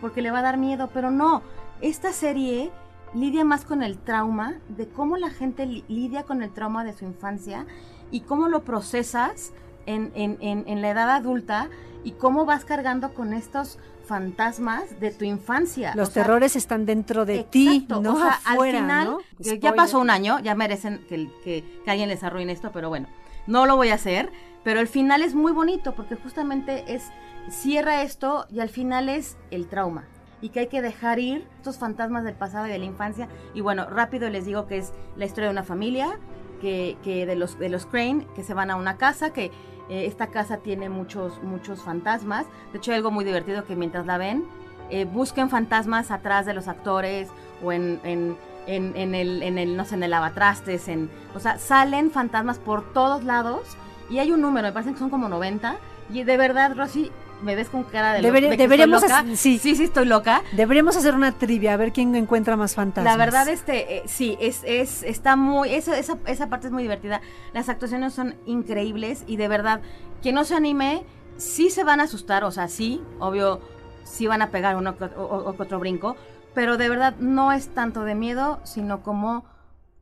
porque 0.00 0.22
le 0.22 0.30
va 0.30 0.38
a 0.38 0.42
dar 0.42 0.56
miedo, 0.56 0.88
pero 0.94 1.10
no. 1.10 1.42
Esta 1.80 2.12
serie 2.12 2.70
lidia 3.14 3.44
más 3.44 3.64
con 3.64 3.82
el 3.82 3.98
trauma, 3.98 4.54
de 4.68 4.88
cómo 4.88 5.16
la 5.16 5.30
gente 5.30 5.66
li- 5.66 5.84
lidia 5.88 6.22
con 6.22 6.42
el 6.42 6.50
trauma 6.52 6.84
de 6.84 6.92
su 6.92 7.04
infancia 7.04 7.66
y 8.12 8.20
cómo 8.20 8.48
lo 8.48 8.62
procesas 8.62 9.52
en, 9.88 10.12
en- 10.14 10.38
en- 10.40 10.64
en 10.66 10.82
la 10.82 10.90
edad 10.90 11.10
adulta 11.10 11.68
y 12.04 12.12
cómo 12.12 12.44
vas 12.46 12.64
cargando 12.64 13.12
con 13.14 13.32
estos 13.32 13.78
fantasmas 14.06 14.98
de 15.00 15.10
tu 15.10 15.24
infancia. 15.24 15.92
Los 15.94 16.08
O 16.08 16.12
sea, 16.12 16.22
terrores 16.22 16.56
están 16.56 16.86
dentro 16.86 17.24
de 17.24 17.44
ti, 17.44 17.86
no 17.88 18.14
o 18.14 18.16
sea, 18.18 18.38
afuera, 18.44 18.78
al 18.78 18.82
final, 18.84 19.16
ya 19.60 19.72
pasó 19.74 19.98
un 19.98 20.10
año, 20.10 20.38
ya 20.40 20.54
merecen 20.54 21.04
que, 21.08 21.28
que, 21.44 21.64
que 21.84 21.90
alguien 21.90 22.08
les 22.08 22.22
arruine 22.24 22.52
esto, 22.52 22.70
pero 22.72 22.88
bueno, 22.88 23.06
no 23.46 23.66
lo 23.66 23.76
voy 23.76 23.90
a 23.90 23.94
hacer. 23.94 24.30
Pero 24.64 24.80
el 24.80 24.88
final 24.88 25.22
es 25.22 25.34
muy 25.34 25.52
bonito 25.52 25.94
porque 25.94 26.16
justamente 26.16 26.84
es 26.94 27.04
cierra 27.48 28.02
esto 28.02 28.46
y 28.50 28.60
al 28.60 28.68
final 28.68 29.08
es 29.08 29.36
el 29.50 29.66
trauma 29.68 30.04
y 30.40 30.50
que 30.50 30.60
hay 30.60 30.66
que 30.66 30.82
dejar 30.82 31.18
ir 31.18 31.46
estos 31.56 31.78
fantasmas 31.78 32.24
del 32.24 32.34
pasado 32.34 32.66
y 32.66 32.70
de 32.70 32.78
la 32.78 32.84
infancia. 32.84 33.28
Y 33.54 33.60
bueno, 33.60 33.86
rápido 33.88 34.28
les 34.30 34.44
digo 34.46 34.66
que 34.66 34.78
es 34.78 34.92
la 35.16 35.24
historia 35.24 35.48
de 35.48 35.52
una 35.52 35.62
familia 35.64 36.18
que, 36.60 36.96
que 37.04 37.24
de 37.24 37.36
los 37.36 37.58
de 37.58 37.68
los 37.68 37.86
Crane 37.86 38.26
que 38.34 38.42
se 38.42 38.52
van 38.52 38.70
a 38.70 38.76
una 38.76 38.96
casa 38.96 39.32
que 39.32 39.50
eh, 39.88 40.06
esta 40.06 40.28
casa 40.28 40.58
tiene 40.58 40.88
muchos 40.88 41.42
muchos 41.42 41.82
fantasmas. 41.82 42.46
De 42.72 42.78
hecho, 42.78 42.92
hay 42.92 42.98
algo 42.98 43.10
muy 43.10 43.24
divertido 43.24 43.64
que 43.64 43.76
mientras 43.76 44.06
la 44.06 44.18
ven 44.18 44.44
eh, 44.90 45.04
busquen 45.04 45.50
fantasmas 45.50 46.10
atrás 46.10 46.46
de 46.46 46.54
los 46.54 46.66
actores 46.68 47.28
o 47.62 47.72
en, 47.72 48.00
en, 48.04 48.36
en, 48.66 48.96
en 48.96 49.14
el, 49.14 49.42
en 49.42 49.58
el, 49.58 49.76
no 49.76 49.84
sé, 49.84 49.96
en 49.96 50.02
el 50.02 50.10
lavatrastes, 50.10 50.88
en, 50.88 51.10
o 51.34 51.40
sea, 51.40 51.58
salen 51.58 52.10
fantasmas 52.10 52.58
por 52.58 52.92
todos 52.92 53.24
lados 53.24 53.76
y 54.08 54.18
hay 54.18 54.32
un 54.32 54.40
número, 54.40 54.68
me 54.68 54.72
parece 54.72 54.92
que 54.92 54.98
son 54.98 55.10
como 55.10 55.28
90 55.28 55.76
y 56.10 56.22
de 56.24 56.36
verdad, 56.38 56.74
Rosy, 56.74 57.12
me 57.42 57.54
ves 57.54 57.68
con 57.68 57.84
cara 57.84 58.14
de, 58.14 58.22
Debería- 58.22 58.50
de 58.50 58.56
que 58.56 58.62
deberíamos 58.64 59.02
estoy 59.02 59.24
loca. 59.26 59.36
sí. 59.36 59.58
sí, 59.58 59.74
sí 59.76 59.84
estoy 59.84 60.06
loca. 60.06 60.42
Deberíamos 60.52 60.96
hacer 60.96 61.14
una 61.14 61.32
trivia 61.32 61.74
a 61.74 61.76
ver 61.76 61.92
quién 61.92 62.14
encuentra 62.16 62.56
más 62.56 62.74
fantasmas. 62.74 63.12
La 63.12 63.16
verdad, 63.16 63.48
este, 63.48 63.98
eh, 63.98 64.02
sí, 64.06 64.36
es, 64.40 64.62
es, 64.64 65.02
está 65.02 65.36
muy, 65.36 65.72
esa, 65.74 65.96
esa, 65.98 66.18
esa 66.26 66.48
parte 66.48 66.66
es 66.66 66.72
muy 66.72 66.82
divertida. 66.82 67.20
Las 67.52 67.68
actuaciones 67.68 68.12
son 68.14 68.34
increíbles 68.46 69.24
y 69.26 69.36
de 69.36 69.48
verdad, 69.48 69.80
quien 70.22 70.34
no 70.34 70.44
se 70.44 70.54
anime, 70.54 71.04
sí 71.36 71.70
se 71.70 71.84
van 71.84 72.00
a 72.00 72.04
asustar, 72.04 72.42
o 72.44 72.50
sea, 72.50 72.66
sí, 72.68 73.00
obvio, 73.20 73.60
sí 74.04 74.26
van 74.26 74.42
a 74.42 74.50
pegar 74.50 74.76
uno 74.76 74.96
o, 75.16 75.20
o 75.22 75.54
otro 75.56 75.78
brinco, 75.78 76.16
pero 76.54 76.76
de 76.76 76.88
verdad 76.88 77.14
no 77.20 77.52
es 77.52 77.68
tanto 77.68 78.02
de 78.04 78.14
miedo, 78.16 78.58
sino 78.64 79.02
como 79.02 79.44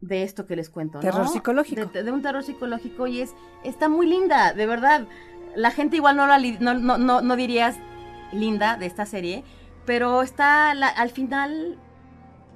de 0.01 0.23
esto 0.23 0.47
que 0.47 0.57
les 0.57 0.71
cuento, 0.71 0.99
¿no? 0.99 1.03
Terror 1.03 1.29
psicológico. 1.29 1.87
De, 1.87 2.03
de 2.03 2.13
un 2.13 2.23
terror 2.23 2.43
psicológico 2.45 3.07
y 3.07 3.21
es, 3.21 3.35
está 3.65 3.89
muy 3.89 4.07
linda, 4.07 4.53
de 4.55 4.67
verdad. 4.67 5.07
La 5.57 5.71
gente 5.73 5.97
igual 5.97 6.17
no, 6.17 6.27
la, 6.27 6.39
no, 6.39 6.75
no, 6.75 6.99
no, 6.99 7.21
no 7.23 7.37
dirías 7.37 7.77
linda 8.33 8.77
de 8.77 8.87
esta 8.87 9.07
serie, 9.07 9.43
pero 9.85 10.23
está, 10.23 10.75
la- 10.75 10.89
al 10.89 11.11
final 11.11 11.79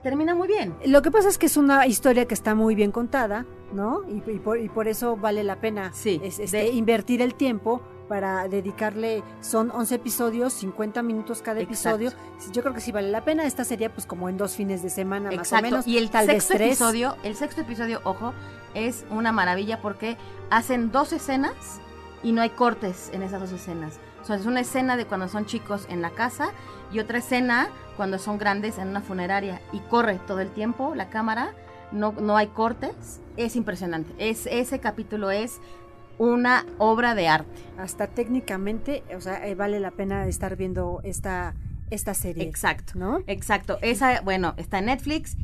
termina 0.02 0.35
muy 0.35 0.49
bien. 0.49 0.75
Lo 0.87 1.02
que 1.02 1.11
pasa 1.11 1.28
es 1.28 1.38
que 1.38 1.47
es 1.47 1.57
una 1.57 1.87
historia 1.87 2.26
que 2.26 2.35
está 2.35 2.54
muy 2.54 2.75
bien 2.75 2.92
contada, 2.92 3.47
¿no? 3.73 4.02
Y, 4.09 4.16
y 4.30 4.38
por, 4.38 4.59
y 4.59 4.69
por 4.69 4.88
eso 4.88 5.16
vale 5.16 5.45
la 5.45 5.57
pena 5.57 5.92
Sí, 5.92 6.21
es- 6.23 6.38
este, 6.38 6.57
de- 6.59 6.69
invertir 6.73 7.23
el 7.23 7.35
tiempo 7.35 7.83
para 8.09 8.49
dedicarle, 8.49 9.23
son 9.40 9.71
11 9.71 9.95
episodios, 9.95 10.52
50 10.54 11.00
minutos 11.02 11.42
cada 11.42 11.61
Exacto. 11.61 12.00
episodio. 12.04 12.52
Yo 12.52 12.62
creo 12.62 12.75
que 12.75 12.80
sí 12.80 12.90
vale 12.90 13.09
la 13.09 13.25
pena. 13.25 13.45
Esta 13.47 13.62
sería 13.62 13.92
pues 13.92 14.04
como 14.04 14.28
en 14.28 14.37
dos 14.37 14.57
fines 14.57 14.83
de 14.83 14.90
semana 14.90 15.26
más 15.30 15.35
o 15.38 15.40
Exacto. 15.42 15.62
menos. 15.64 15.87
y 15.87 15.97
el 15.97 16.11
tal 16.11 16.26
sexto 16.26 16.54
episodio, 16.54 17.14
el 17.23 17.37
sexto 17.37 17.61
episodio, 17.61 18.00
ojo, 18.02 18.33
es 18.75 19.04
una 19.11 19.30
maravilla 19.30 19.80
porque 19.80 20.16
hacen 20.50 20.90
dos 20.90 21.12
escenas 21.12 21.80
y 22.22 22.32
no 22.32 22.42
hay 22.42 22.50
cortes 22.50 23.10
en 23.12 23.22
esas 23.22 23.40
dos 23.40 23.52
escenas. 23.52 23.98
O 24.22 24.24
sea, 24.24 24.36
es 24.36 24.46
una 24.46 24.60
escena 24.60 24.96
de 24.96 25.06
cuando 25.06 25.28
son 25.28 25.46
chicos 25.46 25.86
en 25.88 26.02
la 26.02 26.10
casa 26.10 26.52
y 26.92 26.98
otra 26.98 27.18
escena 27.18 27.68
cuando 27.96 28.18
son 28.18 28.38
grandes 28.38 28.78
en 28.78 28.88
una 28.88 29.00
funeraria 29.00 29.60
y 29.72 29.78
corre 29.80 30.18
todo 30.26 30.40
el 30.40 30.50
tiempo 30.50 30.94
la 30.94 31.08
cámara, 31.08 31.52
no, 31.92 32.12
no 32.12 32.36
hay 32.36 32.48
cortes. 32.48 33.20
Es 33.36 33.56
impresionante. 33.56 34.12
Es, 34.18 34.46
ese 34.46 34.78
capítulo 34.80 35.30
es 35.30 35.60
una 36.18 36.66
obra 36.78 37.14
de 37.14 37.28
arte. 37.28 37.62
Hasta 37.78 38.06
técnicamente, 38.06 39.02
o 39.16 39.20
sea, 39.20 39.46
eh, 39.46 39.54
vale 39.54 39.80
la 39.80 39.90
pena 39.90 40.26
estar 40.26 40.56
viendo 40.56 41.00
esta, 41.02 41.54
esta 41.90 42.14
serie. 42.14 42.44
Exacto. 42.44 42.92
¿No? 42.96 43.20
Exacto. 43.26 43.78
Esa, 43.80 44.20
bueno, 44.20 44.54
está 44.56 44.78
en 44.80 44.86
Netflix. 44.86 45.36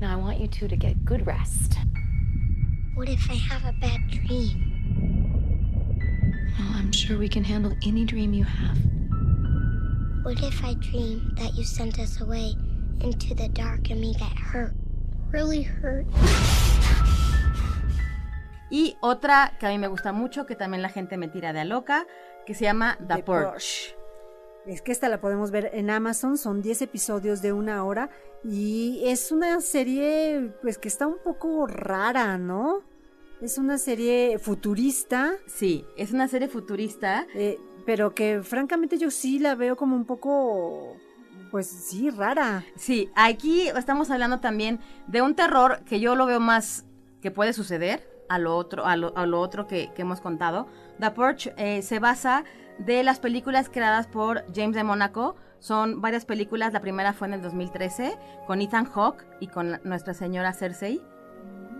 Now 0.00 0.18
I 0.18 0.22
want 0.22 0.38
you 0.40 0.48
two 0.48 0.68
to 0.68 0.76
get 0.76 0.96
good 1.04 1.26
rest. 1.26 1.74
What 2.96 3.08
if 3.08 3.30
I 3.30 3.36
have 3.50 3.64
a 3.66 3.72
bad 3.80 4.00
dream? 4.08 4.73
I'm 6.84 6.92
sure 6.92 7.16
we 7.16 7.30
can 7.30 7.42
handle 7.42 7.72
any 7.86 8.04
dream 8.04 8.34
you 8.34 8.44
have. 8.44 8.76
What 10.22 10.38
if 10.42 10.62
I 10.62 10.74
dream 10.74 11.34
that 11.36 11.54
you 11.54 11.64
sent 11.64 11.98
us 11.98 12.20
away 12.20 12.54
into 13.00 13.34
the 13.34 13.48
dark 13.48 13.88
and 13.88 14.02
me 14.02 14.12
get 14.12 14.36
hurt? 14.36 14.74
Really 15.32 15.62
hurt? 15.62 16.04
Y 18.70 18.98
otra 19.00 19.56
que 19.58 19.66
a 19.66 19.70
mí 19.70 19.78
me 19.78 19.86
gusta 19.86 20.12
mucho, 20.12 20.44
que 20.44 20.56
también 20.56 20.82
la 20.82 20.90
gente 20.90 21.16
me 21.16 21.28
tira 21.28 21.54
de 21.54 21.60
a 21.60 21.64
loca, 21.64 22.06
que 22.44 22.54
se 22.54 22.64
llama 22.64 22.98
The, 23.00 23.16
The 23.16 23.22
Purge. 23.22 23.96
Es 24.66 24.82
que 24.82 24.92
esta 24.92 25.08
la 25.08 25.22
podemos 25.22 25.50
ver 25.50 25.70
en 25.72 25.88
Amazon, 25.88 26.36
son 26.36 26.60
10 26.60 26.82
episodios 26.82 27.40
de 27.40 27.54
una 27.54 27.82
hora 27.84 28.10
y 28.44 29.04
es 29.06 29.32
una 29.32 29.62
serie 29.62 30.52
pues 30.60 30.76
que 30.76 30.88
está 30.88 31.06
un 31.06 31.16
poco 31.24 31.66
rara, 31.66 32.36
¿no? 32.36 32.82
Es 33.44 33.58
una 33.58 33.76
serie 33.76 34.38
futurista. 34.38 35.34
Sí, 35.44 35.84
es 35.98 36.14
una 36.14 36.28
serie 36.28 36.48
futurista. 36.48 37.26
eh, 37.34 37.60
pero 37.84 38.14
que 38.14 38.40
francamente 38.42 38.96
yo 38.96 39.10
sí 39.10 39.38
la 39.38 39.54
veo 39.54 39.76
como 39.76 39.94
un 39.94 40.06
poco, 40.06 40.96
pues 41.50 41.66
sí, 41.66 42.08
rara. 42.08 42.64
Sí, 42.74 43.10
aquí 43.14 43.68
estamos 43.68 44.10
hablando 44.10 44.40
también 44.40 44.80
de 45.08 45.20
un 45.20 45.34
terror 45.34 45.84
que 45.84 46.00
yo 46.00 46.14
lo 46.14 46.24
veo 46.24 46.40
más 46.40 46.86
que 47.20 47.30
puede 47.30 47.52
suceder 47.52 48.08
a 48.30 48.38
lo 48.38 48.56
otro, 48.56 48.86
a 48.86 48.96
lo, 48.96 49.14
a 49.18 49.26
lo 49.26 49.38
otro 49.38 49.66
que, 49.66 49.92
que 49.94 50.00
hemos 50.00 50.22
contado. 50.22 50.66
The 50.98 51.10
Purge 51.10 51.52
eh, 51.58 51.82
se 51.82 51.98
basa 51.98 52.44
de 52.78 53.02
las 53.02 53.20
películas 53.20 53.68
creadas 53.68 54.06
por 54.06 54.46
James 54.54 54.74
de 54.74 54.84
Mónaco. 54.84 55.36
Son 55.58 56.00
varias 56.00 56.24
películas. 56.24 56.72
La 56.72 56.80
primera 56.80 57.12
fue 57.12 57.28
en 57.28 57.34
el 57.34 57.42
2013 57.42 58.16
con 58.46 58.62
Ethan 58.62 58.86
Hawke 58.86 59.26
y 59.40 59.48
con 59.48 59.82
Nuestra 59.84 60.14
Señora 60.14 60.54
Cersei. 60.54 61.02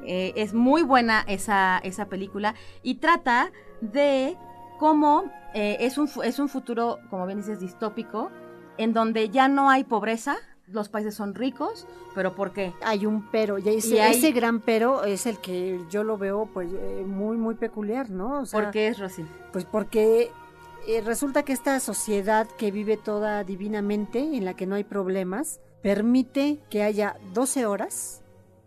Eh, 0.07 0.33
es 0.37 0.53
muy 0.55 0.83
buena 0.83 1.25
esa, 1.27 1.79
esa 1.79 2.07
película 2.07 2.55
y 2.83 2.97
trata 2.97 3.51
de 3.81 4.37
cómo 4.79 5.25
eh, 5.55 5.77
es, 5.81 5.99
un, 5.99 6.09
es 6.25 6.39
un 6.39 6.49
futuro, 6.49 6.99
como 7.11 7.27
bien 7.27 7.39
dices, 7.39 7.61
distópico, 7.61 8.31
en 8.77 8.93
donde 8.93 9.31
ya 9.31 9.49
no 9.49 9.71
hay 9.71 9.85
pobreza, 9.85 10.37
los 10.67 10.89
países 10.89 11.15
son 11.15 11.35
ricos, 11.35 11.87
pero 12.15 12.35
¿por 12.35 12.53
qué? 12.53 12.73
Hay 12.83 13.07
un 13.07 13.31
pero, 13.31 13.59
y 13.59 13.69
ese, 13.69 13.95
Y 13.95 13.99
hay- 13.99 14.17
ese 14.19 14.33
gran 14.33 14.61
pero 14.61 15.05
es 15.05 15.27
el 15.27 15.39
que 15.39 15.81
yo 15.91 16.03
lo 16.05 16.19
veo 16.19 16.49
pues 16.53 16.71
eh, 16.73 17.05
muy, 17.07 17.37
muy 17.37 17.55
peculiar, 17.55 18.11
¿no? 18.11 18.41
O 18.41 18.47
sea, 18.47 18.61
¿Por 18.63 18.71
qué 18.73 18.89
es 18.89 18.99
Rosy? 18.99 19.25
Pues 19.53 19.65
porque 19.65 20.31
eh, 20.89 21.01
resulta 21.03 21.45
que 21.45 21.53
esta 21.53 21.79
sociedad 21.81 22.47
que 22.59 22.71
vive 22.71 22.97
toda 22.97 23.45
divinamente, 23.45 24.19
en 24.21 24.45
la 24.45 24.55
que 24.55 24.67
no 24.67 24.75
hay 24.75 24.85
problemas, 24.85 25.61
permite 25.83 26.61
que 26.71 26.83
haya 26.83 27.17
12 27.35 27.67
horas 27.67 28.23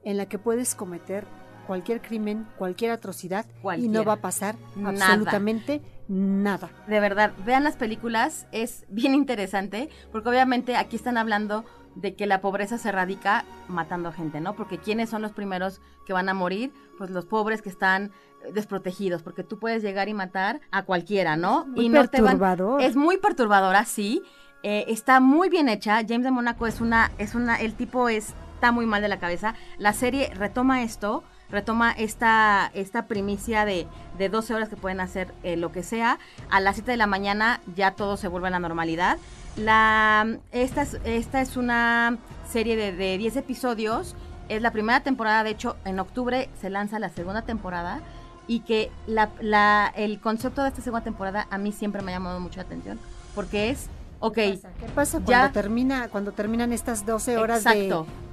en 0.08 0.18
la 0.18 0.26
que 0.28 0.40
puedes 0.40 0.74
cometer 0.76 1.26
cualquier 1.68 2.02
crimen, 2.02 2.48
cualquier 2.58 2.92
atrocidad 2.92 3.46
y 3.46 3.56
no 3.56 3.62
Cualquiera. 3.62 4.04
va 4.04 4.14
a 4.14 4.22
pasar 4.22 4.56
Nada. 4.78 4.90
absolutamente 5.06 5.82
nada. 6.08 6.70
De 6.88 7.00
verdad, 7.02 7.34
vean 7.46 7.66
las 7.66 7.76
películas, 7.76 8.48
es 8.54 8.86
bien 8.88 9.14
interesante, 9.14 9.90
porque 10.14 10.30
obviamente 10.30 10.78
aquí 10.78 10.96
están 10.96 11.18
hablando 11.18 11.66
de 11.96 12.16
que 12.16 12.26
la 12.26 12.40
pobreza 12.40 12.78
se 12.78 12.92
radica 12.92 13.44
matando 13.68 14.14
gente, 14.14 14.40
¿no? 14.40 14.56
Porque 14.56 14.78
¿quiénes 14.78 15.10
son 15.10 15.22
los 15.22 15.34
primeros 15.34 15.82
que 16.06 16.14
van 16.14 16.30
a 16.30 16.34
morir? 16.34 16.72
Pues 16.98 17.10
los 17.10 17.26
pobres 17.26 17.62
que 17.62 17.70
están 17.70 18.12
desprotegidos, 18.54 19.24
porque 19.24 19.44
tú 19.44 19.60
puedes 19.60 19.84
llegar 19.84 20.08
y 20.08 20.14
matar 20.14 20.62
a 20.72 20.84
cualquiera, 20.84 21.36
¿no? 21.36 21.66
muy 21.66 21.86
y 21.88 21.90
no 21.90 22.08
te 22.08 22.22
van- 22.22 22.40
es 22.80 22.96
muy 22.96 23.18
perturbadora, 23.18 23.84
sí. 23.84 24.22
Eh, 24.64 24.86
está 24.88 25.20
muy 25.20 25.50
bien 25.50 25.68
hecha. 25.70 25.96
James 26.08 26.24
de 26.24 26.32
Mónaco 26.32 26.66
es 26.66 26.80
una, 26.82 27.12
es 27.18 27.36
una, 27.36 27.58
el 27.58 27.74
tipo 27.74 28.08
es- 28.10 28.34
está 28.58 28.72
muy 28.72 28.88
mal 28.88 29.02
de 29.04 29.08
la 29.08 29.20
cabeza. 29.20 29.54
La 29.78 29.94
serie 29.94 30.32
retoma 30.34 30.82
esto, 30.82 31.24
retoma 31.52 31.92
esta, 31.92 32.72
esta 32.74 33.06
primicia 33.06 33.66
de, 33.66 33.86
de 34.18 34.30
12 34.30 34.56
horas 34.56 34.68
que 34.70 34.76
pueden 34.76 35.00
hacer 35.00 35.32
eh, 35.44 35.56
lo 35.58 35.72
que 35.72 35.84
sea. 35.84 36.18
A 36.50 36.60
las 36.60 36.76
7 36.76 36.90
de 36.92 36.98
la 36.98 37.06
mañana 37.08 37.62
ya 37.76 37.92
todo 37.92 38.18
se 38.18 38.28
vuelve 38.28 38.48
a 38.48 38.52
la 38.52 38.60
normalidad. 38.60 39.20
La, 39.58 40.26
esta, 40.52 40.82
es, 40.82 40.98
esta 41.06 41.42
es 41.42 41.56
una 41.56 42.18
serie 42.52 42.76
de, 42.76 42.92
de 42.94 43.18
10 43.20 43.38
episodios. 43.38 44.16
Es 44.50 44.62
la 44.64 44.72
primera 44.72 45.02
temporada, 45.02 45.44
de 45.44 45.52
hecho, 45.52 45.76
en 45.86 46.00
octubre 46.00 46.50
se 46.60 46.70
lanza 46.72 46.98
la 47.00 47.10
segunda 47.10 47.44
temporada. 47.44 48.00
Y 48.48 48.62
que 48.62 48.90
la, 49.08 49.30
la- 49.40 49.92
el 49.96 50.20
concepto 50.20 50.64
de 50.64 50.70
esta 50.70 50.82
segunda 50.82 51.04
temporada 51.04 51.46
a 51.52 51.58
mí 51.60 51.72
siempre 51.72 52.02
me 52.02 52.12
ha 52.12 52.16
llamado 52.16 52.40
mucho 52.40 52.58
la 52.58 52.64
atención. 52.64 52.98
Porque 53.36 53.70
es, 53.70 53.88
ok, 54.20 54.34
¿Qué 54.36 54.60
pasa 54.96 55.18
cuando 55.20 55.32
ya- 55.32 55.52
termina 55.52 56.08
cuando 56.08 56.32
terminan 56.32 56.72
estas 56.74 57.06
12 57.06 57.38
horas 57.38 57.64
de- 57.66 57.70
Exacto. 57.88 58.06
de, 58.06 58.27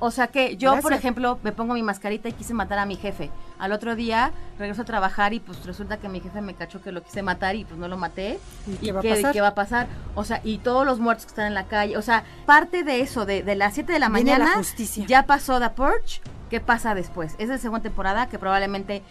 O 0.00 0.10
sea 0.10 0.26
que 0.26 0.56
yo, 0.56 0.78
por 0.80 0.92
ejemplo, 0.92 1.38
me 1.42 1.52
pongo 1.52 1.74
mi 1.74 1.82
mascarita 1.82 2.28
y 2.28 2.32
quise 2.32 2.52
matar 2.52 2.78
a 2.78 2.86
mi 2.86 2.96
jefe. 2.96 3.30
Al 3.58 3.72
otro 3.72 3.96
día 3.96 4.32
regreso 4.58 4.82
a 4.82 4.84
trabajar 4.84 5.32
y 5.34 5.40
pues 5.40 5.64
resulta 5.66 5.98
que 5.98 6.08
mi 6.08 6.20
jefe 6.20 6.40
me 6.40 6.54
cachó 6.54 6.82
que 6.82 6.92
lo 6.92 7.02
quise 7.02 7.22
matar 7.22 7.56
y 7.56 7.64
pues 7.64 7.78
no 7.78 7.88
lo 7.88 7.96
maté. 7.96 8.38
¿Y 8.66 8.76
qué 8.76 8.92
va 8.92 9.00
a 9.00 9.02
pasar? 9.02 9.32
qué 9.32 9.40
va 9.40 9.48
a 9.48 9.54
pasar? 9.54 9.86
O 10.14 10.24
sea, 10.24 10.40
y 10.44 10.58
todos 10.58 10.86
los 10.86 11.00
muertos 11.00 11.26
que 11.26 11.30
están 11.30 11.46
en 11.46 11.54
la 11.54 11.64
calle. 11.64 11.96
O 11.96 12.02
sea, 12.02 12.24
parte 12.46 12.84
de 12.84 13.00
eso, 13.00 13.26
de, 13.26 13.42
de 13.42 13.54
las 13.54 13.74
7 13.74 13.92
de 13.92 13.98
la 13.98 14.08
Viene 14.08 14.32
la 14.32 14.38
mañana, 14.38 14.56
justicia. 14.58 15.04
ya 15.06 15.24
pasó 15.26 15.60
The 15.60 15.70
Purge. 15.70 16.20
¿Qué 16.50 16.60
pasa 16.60 16.94
después? 16.94 17.34
Es 17.38 17.48
la 17.48 17.58
segunda 17.58 17.82
temporada 17.82 18.28
que 18.28 18.38
probablemente 18.38 19.02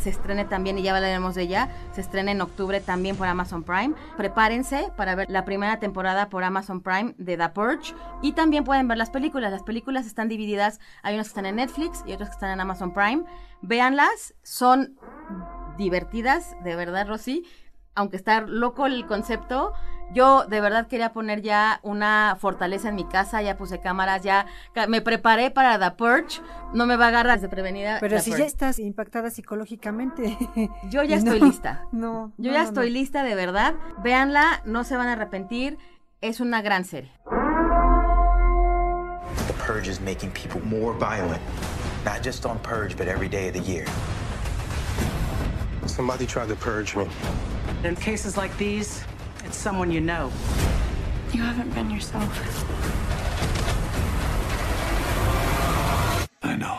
se 0.00 0.10
estrene 0.10 0.44
también, 0.44 0.76
y 0.76 0.82
ya 0.82 0.94
hablaremos 0.94 1.34
de 1.34 1.42
ella, 1.42 1.68
se 1.94 2.02
estrena 2.02 2.32
en 2.32 2.42
octubre 2.42 2.80
también 2.80 3.16
por 3.16 3.26
Amazon 3.26 3.62
Prime. 3.62 3.94
Prepárense 4.18 4.88
para 4.96 5.14
ver 5.14 5.30
la 5.30 5.46
primera 5.46 5.78
temporada 5.78 6.28
por 6.28 6.44
Amazon 6.44 6.82
Prime 6.82 7.14
de 7.16 7.38
The 7.38 7.48
Purge. 7.50 7.94
Y 8.20 8.32
también 8.32 8.64
pueden 8.64 8.86
ver 8.86 8.98
las 8.98 9.08
películas. 9.08 9.50
Las 9.50 9.62
películas 9.62 10.04
están 10.04 10.28
divididas, 10.28 10.78
hay 11.02 11.14
unas 11.14 11.28
que 11.28 11.30
están 11.30 11.46
en 11.46 11.56
Netflix 11.56 12.02
y 12.06 12.12
otras 12.12 12.28
que 12.30 12.34
están 12.34 12.50
en 12.50 12.60
Amazon 12.60 12.92
Prime. 12.92 13.22
Véanlas, 13.62 14.34
son 14.42 14.89
divertidas, 15.76 16.56
de 16.62 16.76
verdad, 16.76 17.08
Rosy. 17.08 17.44
Aunque 17.94 18.16
está 18.16 18.40
loco 18.42 18.86
el 18.86 19.06
concepto, 19.06 19.72
yo 20.12 20.44
de 20.44 20.60
verdad 20.60 20.86
quería 20.88 21.12
poner 21.12 21.40
ya 21.40 21.80
una 21.82 22.36
fortaleza 22.38 22.88
en 22.88 22.96
mi 22.96 23.04
casa, 23.04 23.42
ya 23.42 23.56
puse 23.56 23.80
cámaras, 23.80 24.22
ya 24.22 24.46
me 24.88 25.00
preparé 25.00 25.50
para 25.50 25.78
The 25.78 25.96
Purge, 25.96 26.40
no 26.72 26.86
me 26.86 26.96
va 26.96 27.06
a 27.06 27.08
agarrar 27.08 27.40
de 27.40 27.48
prevenida. 27.48 27.98
Pero 28.00 28.16
The 28.16 28.22
si 28.22 28.30
ya 28.32 28.44
estás 28.44 28.78
impactada 28.78 29.30
psicológicamente. 29.30 30.36
Yo 30.90 31.02
ya 31.02 31.16
estoy 31.18 31.40
no, 31.40 31.46
lista. 31.46 31.86
No. 31.92 32.32
Yo 32.38 32.50
no, 32.50 32.56
ya 32.56 32.62
no, 32.62 32.68
estoy 32.68 32.88
no. 32.88 32.94
lista 32.94 33.22
de 33.22 33.34
verdad. 33.34 33.74
Véanla, 34.02 34.62
no 34.64 34.84
se 34.84 34.96
van 34.96 35.08
a 35.08 35.12
arrepentir. 35.12 35.78
Es 36.20 36.40
una 36.40 36.60
gran 36.60 36.84
serie. 36.84 37.12
The 39.46 39.54
purge 39.66 39.88
is 39.88 40.00
making 40.00 40.30
people 40.32 40.60
more 40.64 40.92
violent. 40.98 41.40
Not 42.04 42.22
just 42.24 42.44
on 42.44 42.58
purge, 42.58 42.96
but 42.96 43.08
every 43.08 43.28
day 43.28 43.48
of 43.48 43.54
the 43.54 43.60
year. 43.60 43.86
Somebody 45.86 46.26
tried 46.26 46.48
to 46.48 46.56
purge 46.56 46.94
me. 46.96 47.06
In 47.84 47.96
cases 47.96 48.36
like 48.36 48.56
these, 48.58 49.02
it's 49.44 49.56
someone 49.56 49.90
you 49.90 50.00
know. 50.00 50.30
You 51.32 51.42
haven't 51.42 51.72
been 51.74 51.90
yourself. 51.90 52.28
I 56.42 56.56
know. 56.56 56.78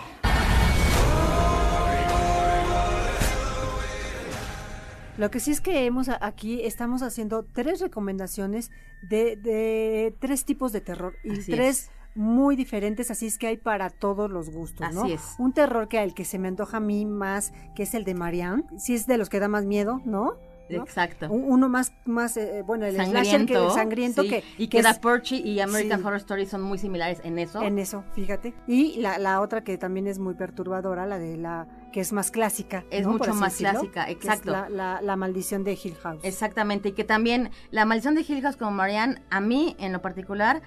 Lo 5.17 5.29
que 5.29 5.39
sí 5.39 5.51
es 5.51 5.61
que 5.61 5.85
hemos 5.85 6.09
aquí 6.09 6.63
estamos 6.63 7.03
haciendo 7.03 7.43
tres 7.43 7.79
recomendaciones 7.79 8.71
de, 9.03 9.35
de 9.35 10.15
tres 10.19 10.45
tipos 10.45 10.71
de 10.71 10.81
terror 10.81 11.15
y 11.23 11.33
Así 11.33 11.51
tres 11.51 11.91
muy 12.15 12.55
diferentes, 12.55 13.09
así 13.11 13.27
es 13.27 13.37
que 13.37 13.47
hay 13.47 13.57
para 13.57 13.89
todos 13.89 14.29
los 14.29 14.49
gustos, 14.49 14.93
¿no? 14.93 15.03
Así 15.03 15.13
es. 15.13 15.35
Un 15.37 15.53
terror 15.53 15.87
que 15.87 15.99
al 15.99 16.13
que 16.13 16.25
se 16.25 16.39
me 16.39 16.47
antoja 16.47 16.77
a 16.77 16.81
mí 16.81 17.05
más, 17.05 17.53
que 17.75 17.83
es 17.83 17.93
el 17.93 18.03
de 18.03 18.13
Marianne, 18.15 18.63
sí 18.77 18.93
es 18.95 19.07
de 19.07 19.17
los 19.17 19.29
que 19.29 19.39
da 19.39 19.47
más 19.47 19.65
miedo, 19.65 20.01
¿no? 20.05 20.35
¿No? 20.69 20.83
Exacto. 20.83 21.29
Un- 21.29 21.43
Uno 21.51 21.67
más, 21.67 21.91
más 22.05 22.37
eh, 22.37 22.63
bueno, 22.65 22.85
el 22.85 22.93
slasher 22.95 23.11
que 23.45 23.55
Sangriento. 23.55 23.65
el 23.67 23.71
sangriento 23.73 24.21
sí, 24.21 24.29
que 24.29 24.43
y 24.57 24.67
que 24.69 24.79
es- 24.79 24.99
Purge 24.99 25.35
y 25.35 25.59
American 25.59 25.99
Sí. 25.99 26.05
Horror 26.05 26.17
Story 26.19 26.45
son 26.45 26.61
muy 26.61 26.77
similares 26.77 27.19
en 27.25 27.39
eso. 27.39 27.61
en 27.61 27.77
eso, 27.77 28.05
fíjate. 28.15 28.53
Y 28.67 28.95
la, 29.01 29.17
la 29.17 29.41
otra 29.41 29.65
que 29.65 29.77
también 29.77 30.07
es 30.07 30.17
muy 30.17 30.33
perturbadora, 30.33 31.05
la 31.05 31.19
de 31.19 31.35
la 31.35 31.67
que 31.91 31.99
es 31.99 32.13
más 32.13 32.31
clásica. 32.31 32.85
Es 32.89 33.05
¿no? 33.05 33.11
Mucho 33.13 33.33
más 33.33 33.51
decirlo, 33.51 33.71
clásica, 33.81 34.09
exacto. 34.09 34.51
la, 34.51 34.69
la- 34.69 35.01
la 35.01 35.15
maldición 35.17 35.65
de 35.65 35.73
Hill 35.73 35.95
House. 36.03 36.21
Exactamente, 36.23 36.89
y 36.89 36.91
que 36.93 37.03
también 37.03 37.49
la 37.71 37.83
maldición 37.83 38.15
de 38.15 38.21
Hill 38.25 38.41
House 38.41 38.55
como 38.55 38.71
Marianne, 38.71 39.21
a 39.29 39.41
mí 39.41 39.75
en 39.77 39.91
lo 39.91 40.01
particular, 40.01 40.61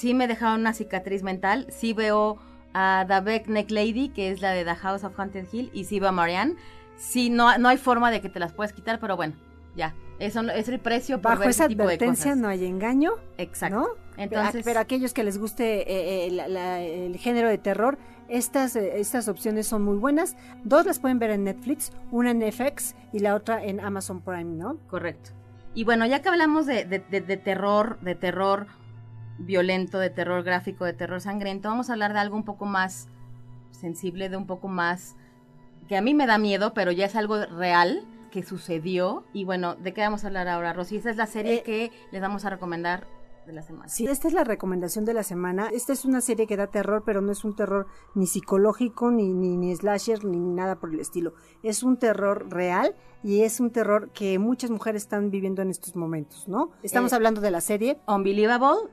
sí 0.00 0.14
me 0.14 0.26
dejaron 0.26 0.60
una 0.60 0.72
cicatriz 0.72 1.22
mental. 1.22 1.66
Sí 1.70 1.92
veo 1.92 2.38
a 2.72 3.04
Beck 3.24 3.48
Neck 3.48 3.70
Lady, 3.70 4.08
que 4.08 4.30
es 4.30 4.40
la 4.40 4.52
de 4.52 4.64
The 4.64 4.74
House 4.76 5.04
of 5.04 5.18
Haunted 5.18 5.46
Hill, 5.52 5.70
y 5.74 5.84
sí 5.84 6.00
veo 6.00 6.08
a 6.08 6.12
Marianne. 6.12 6.54
Sí, 6.96 7.28
no, 7.30 7.56
no 7.58 7.68
hay 7.68 7.76
forma 7.78 8.10
de 8.10 8.20
que 8.20 8.28
te 8.28 8.38
las 8.40 8.52
puedes 8.52 8.72
quitar, 8.72 8.98
pero 9.00 9.16
bueno, 9.16 9.34
ya. 9.76 9.94
Eso 10.18 10.40
es 10.50 10.68
el 10.68 10.78
precio 10.80 11.16
por 11.20 11.30
Bajo 11.32 11.40
ver 11.40 11.50
esa 11.50 11.66
tipo 11.66 11.78
de 11.82 11.94
advertencia 11.94 12.24
cosas. 12.32 12.36
no 12.38 12.48
hay 12.48 12.64
engaño. 12.66 13.12
Exacto. 13.38 13.76
¿no? 13.76 13.86
Entonces, 14.18 14.52
pero, 14.52 14.64
pero 14.64 14.80
aquellos 14.80 15.14
que 15.14 15.24
les 15.24 15.38
guste 15.38 15.80
eh, 15.90 16.26
eh, 16.26 16.30
la- 16.30 16.46
la- 16.48 16.80
el 16.82 17.16
género 17.16 17.48
de 17.48 17.56
terror, 17.58 17.96
estas, 18.28 18.76
eh, 18.76 19.00
estas 19.00 19.28
opciones 19.28 19.66
son 19.66 19.82
muy 19.82 19.96
buenas. 19.96 20.36
Dos 20.62 20.84
las 20.86 20.98
pueden 20.98 21.18
ver 21.18 21.30
en 21.30 21.44
Netflix, 21.44 21.90
una 22.10 22.30
en 22.32 22.42
FX 22.52 22.94
y 23.14 23.20
la 23.20 23.34
otra 23.34 23.64
en 23.64 23.80
Amazon 23.80 24.20
Prime, 24.20 24.44
¿no? 24.56 24.76
Correcto. 24.88 25.30
Y 25.74 25.84
bueno, 25.84 26.04
ya 26.04 26.20
que 26.20 26.28
hablamos 26.28 26.66
de, 26.66 26.84
de- 26.84 26.98
de- 26.98 27.20
de 27.22 27.36
terror, 27.38 27.98
de 28.00 28.14
terror 28.14 28.66
violento, 29.40 29.98
de 29.98 30.10
terror 30.10 30.42
gráfico, 30.42 30.84
de 30.84 30.92
terror 30.92 31.20
sangriento, 31.20 31.68
vamos 31.68 31.90
a 31.90 31.94
hablar 31.94 32.12
de 32.12 32.18
algo 32.20 32.36
un 32.36 32.44
poco 32.44 32.66
más 32.66 33.08
sensible, 33.70 34.28
de 34.28 34.36
un 34.36 34.46
poco 34.46 34.68
más 34.68 35.16
que 35.88 35.96
a 35.96 36.02
mí 36.02 36.14
me 36.14 36.26
da 36.26 36.38
miedo, 36.38 36.72
pero 36.74 36.92
ya 36.92 37.06
es 37.06 37.16
algo 37.16 37.44
real 37.46 38.04
que 38.30 38.44
sucedió. 38.44 39.24
Y 39.32 39.44
bueno, 39.44 39.74
¿de 39.74 39.92
qué 39.92 40.02
vamos 40.02 40.22
a 40.22 40.28
hablar 40.28 40.46
ahora, 40.46 40.72
Rosy? 40.72 40.96
Esta 40.96 41.10
es 41.10 41.16
la 41.16 41.26
serie 41.26 41.54
Eh, 41.56 41.62
que 41.64 41.90
les 42.12 42.20
vamos 42.20 42.44
a 42.44 42.50
recomendar 42.50 43.08
de 43.46 43.52
la 43.54 43.62
semana. 43.62 43.88
Sí, 43.88 44.06
esta 44.06 44.28
es 44.28 44.34
la 44.34 44.44
recomendación 44.44 45.04
de 45.04 45.14
la 45.14 45.24
semana. 45.24 45.68
Esta 45.72 45.92
es 45.92 46.04
una 46.04 46.20
serie 46.20 46.46
que 46.46 46.56
da 46.56 46.68
terror, 46.68 47.02
pero 47.04 47.22
no 47.22 47.32
es 47.32 47.44
un 47.44 47.56
terror 47.56 47.88
ni 48.14 48.26
psicológico, 48.28 49.10
ni, 49.10 49.32
ni, 49.32 49.56
ni 49.56 49.74
slasher, 49.74 50.24
ni 50.24 50.36
nada 50.38 50.76
por 50.76 50.90
el 50.94 51.00
estilo. 51.00 51.32
Es 51.64 51.82
un 51.82 51.96
terror 51.96 52.46
real 52.50 52.94
y 53.24 53.40
es 53.42 53.58
un 53.58 53.70
terror 53.72 54.10
que 54.10 54.38
muchas 54.38 54.70
mujeres 54.70 55.02
están 55.02 55.30
viviendo 55.32 55.62
en 55.62 55.70
estos 55.70 55.96
momentos, 55.96 56.46
¿no? 56.46 56.70
Estamos 56.84 57.12
Eh, 57.12 57.16
hablando 57.16 57.40
de 57.40 57.50
la 57.50 57.60
serie 57.60 57.98
Unbelievable, 58.06 58.90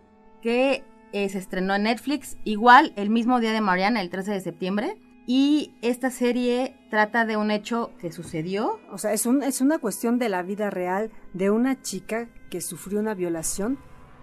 que 0.47 0.81
eh, 1.11 1.27
se 1.27 1.39
estrenó 1.39 1.75
en 1.75 1.83
Netflix, 1.83 2.37
igual 2.45 2.93
el 2.95 3.09
mismo 3.09 3.41
día 3.41 3.51
de 3.51 3.59
Mariana, 3.59 3.99
el 3.99 4.09
13 4.09 4.31
de 4.31 4.39
septiembre. 4.39 4.97
Y 5.25 5.73
esta 5.81 6.09
serie 6.09 6.73
trata 6.89 7.25
de 7.25 7.35
un 7.35 7.51
hecho 7.51 7.91
que 7.99 8.13
sucedió. 8.13 8.79
O 8.89 8.97
sea, 8.97 9.11
es, 9.11 9.25
un, 9.25 9.43
es 9.43 9.59
una 9.59 9.77
cuestión 9.77 10.19
de 10.19 10.29
la 10.29 10.43
vida 10.43 10.69
real 10.69 11.11
de 11.33 11.49
una 11.49 11.81
chica 11.81 12.29
que 12.49 12.61
sufrió 12.61 13.01
una 13.01 13.13
violación, 13.13 13.77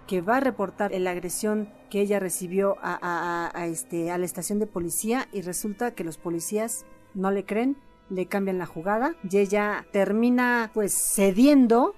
que 0.06 0.22
va 0.22 0.38
a 0.38 0.40
reportar 0.40 0.92
la 0.92 1.10
agresión 1.10 1.68
que 1.90 2.00
ella 2.00 2.20
recibió 2.20 2.78
a, 2.80 3.52
este, 3.66 4.10
a 4.10 4.16
la 4.16 4.24
estación 4.24 4.58
de 4.58 4.66
policía 4.66 5.28
y 5.30 5.42
resulta 5.42 5.90
que 5.90 6.04
los 6.04 6.16
policías 6.16 6.86
no 7.12 7.32
le 7.32 7.44
creen, 7.44 7.76
le 8.08 8.28
cambian 8.28 8.56
la 8.56 8.64
jugada 8.64 9.14
y 9.30 9.36
ella 9.36 9.84
termina 9.92 10.70
pues 10.72 10.94
cediendo 11.14 11.94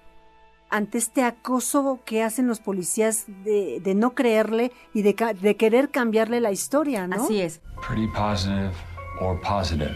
ante 0.70 0.98
este 0.98 1.22
acoso 1.22 2.00
que 2.04 2.22
hacen 2.22 2.46
los 2.48 2.60
policías 2.60 3.24
de, 3.44 3.80
de 3.82 3.94
no 3.94 4.14
creerle 4.14 4.72
y 4.94 5.02
de, 5.02 5.14
ca- 5.14 5.32
de 5.34 5.56
querer 5.56 5.90
cambiarle 5.90 6.40
la 6.40 6.50
historia, 6.50 7.06
¿no? 7.06 7.24
Así 7.24 7.40
es. 7.40 7.60
Pretty 7.86 8.08
positive 8.08 8.72
or 9.20 9.40
positive? 9.40 9.94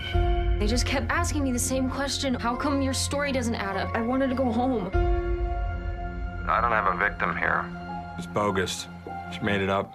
They 0.58 0.68
just 0.68 0.86
kept 0.86 1.10
asking 1.10 1.42
me 1.42 1.52
the 1.52 1.58
same 1.58 1.88
question. 1.88 2.34
How 2.34 2.56
come 2.56 2.82
your 2.84 2.94
story 2.94 3.32
doesn't 3.32 3.54
add 3.54 3.76
up? 3.76 3.96
I 3.96 4.02
wanted 4.02 4.28
to 4.30 4.36
go 4.36 4.52
home. 4.52 4.90
I 6.48 6.60
don't 6.60 6.72
have 6.72 6.86
a 6.86 6.96
victim 6.96 7.34
here. 7.36 7.62
It's 8.18 8.26
bogus. 8.26 8.86
She 9.32 9.40
made 9.42 9.62
it 9.62 9.70
up. 9.70 9.92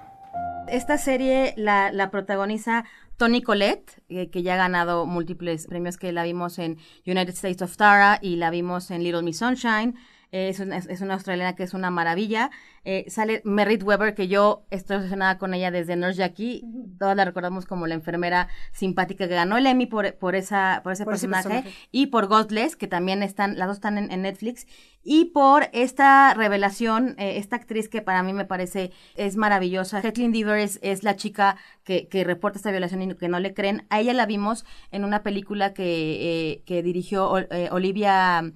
Esta 0.67 0.97
serie 0.97 1.53
la, 1.57 1.91
la 1.91 2.09
protagoniza 2.09 2.85
Tony 3.17 3.41
Collette, 3.43 4.01
eh, 4.09 4.29
que 4.31 4.41
ya 4.41 4.55
ha 4.55 4.57
ganado 4.57 5.05
múltiples 5.05 5.67
premios, 5.67 5.97
que 5.97 6.11
la 6.11 6.23
vimos 6.23 6.57
en 6.57 6.77
United 7.05 7.33
States 7.35 7.61
of 7.61 7.75
Tara 7.77 8.17
y 8.21 8.37
la 8.37 8.49
vimos 8.49 8.89
en 8.89 9.03
Little 9.03 9.21
Miss 9.21 9.37
Sunshine. 9.37 9.95
Es, 10.35 10.59
una, 10.59 10.77
es, 10.77 11.01
una, 11.01 11.13
australiana 11.13 11.55
que 11.55 11.63
es 11.63 11.73
una 11.73 11.89
maravilla. 11.89 12.51
Eh, 12.83 13.05
sale 13.07 13.41
Merritt 13.45 13.83
Weber, 13.83 14.13
que 14.13 14.27
yo 14.27 14.65
estoy 14.69 14.97
obsesionada 14.97 15.37
con 15.37 15.53
ella 15.53 15.71
desde 15.71 15.95
Nurse 15.95 16.19
Jackie. 16.19 16.63
Todas 16.99 17.15
la 17.15 17.25
recordamos 17.25 17.65
como 17.65 17.87
la 17.87 17.95
enfermera 17.95 18.49
simpática 18.71 19.27
que 19.27 19.33
ganó 19.33 19.57
el 19.57 19.65
Emmy 19.65 19.85
por, 19.85 20.13
por, 20.15 20.35
esa, 20.35 20.81
por 20.83 20.93
ese 20.93 21.05
por 21.05 21.13
personaje. 21.13 21.63
Y 21.91 22.07
por 22.07 22.27
Godless, 22.27 22.75
que 22.75 22.87
también 22.87 23.23
están, 23.23 23.57
las 23.57 23.67
dos 23.67 23.77
están 23.77 23.97
en, 23.97 24.11
en 24.11 24.23
Netflix. 24.23 24.67
Y 25.03 25.25
por 25.25 25.69
esta 25.71 26.33
revelación, 26.33 27.15
eh, 27.17 27.37
esta 27.37 27.55
actriz 27.55 27.87
que 27.87 28.01
para 28.01 28.23
mí 28.23 28.33
me 28.33 28.43
parece 28.43 28.91
es 29.15 29.37
maravillosa. 29.37 30.01
Kathleen 30.01 30.31
Dever 30.31 30.59
es, 30.59 30.79
es 30.81 31.03
la 31.03 31.15
chica 31.15 31.57
que, 31.83 32.07
que, 32.07 32.23
reporta 32.23 32.57
esta 32.57 32.71
violación 32.71 33.03
y 33.03 33.15
que 33.15 33.29
no 33.29 33.39
le 33.39 33.53
creen. 33.53 33.85
A 33.89 33.99
ella 33.99 34.13
la 34.13 34.25
vimos 34.25 34.65
en 34.91 35.05
una 35.05 35.21
película 35.23 35.73
que, 35.73 36.53
eh, 36.53 36.63
que 36.65 36.81
dirigió 36.81 37.29
Olivia, 37.29 38.51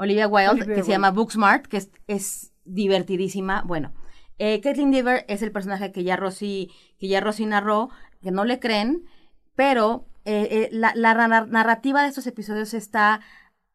Olivia 0.00 0.28
Wilde, 0.28 0.62
Olivia 0.62 0.74
que 0.74 0.82
se 0.82 0.90
llama 0.90 1.10
Booksmart, 1.10 1.66
que 1.66 1.76
es, 1.76 1.90
es 2.06 2.52
divertidísima. 2.64 3.62
Bueno, 3.66 3.92
eh, 4.38 4.60
Kathleen 4.60 4.90
Dever 4.90 5.24
es 5.28 5.42
el 5.42 5.52
personaje 5.52 5.92
que 5.92 6.04
ya 6.04 6.16
Rosy, 6.16 6.70
que 6.98 7.08
ya 7.08 7.20
Rosy 7.20 7.46
narró, 7.46 7.90
que 8.22 8.30
no 8.30 8.44
le 8.44 8.58
creen, 8.58 9.04
pero 9.54 10.06
la, 10.24 10.92
la 10.94 11.14
narrativa 11.46 12.02
de 12.02 12.08
estos 12.08 12.26
episodios 12.26 12.72
está 12.72 13.20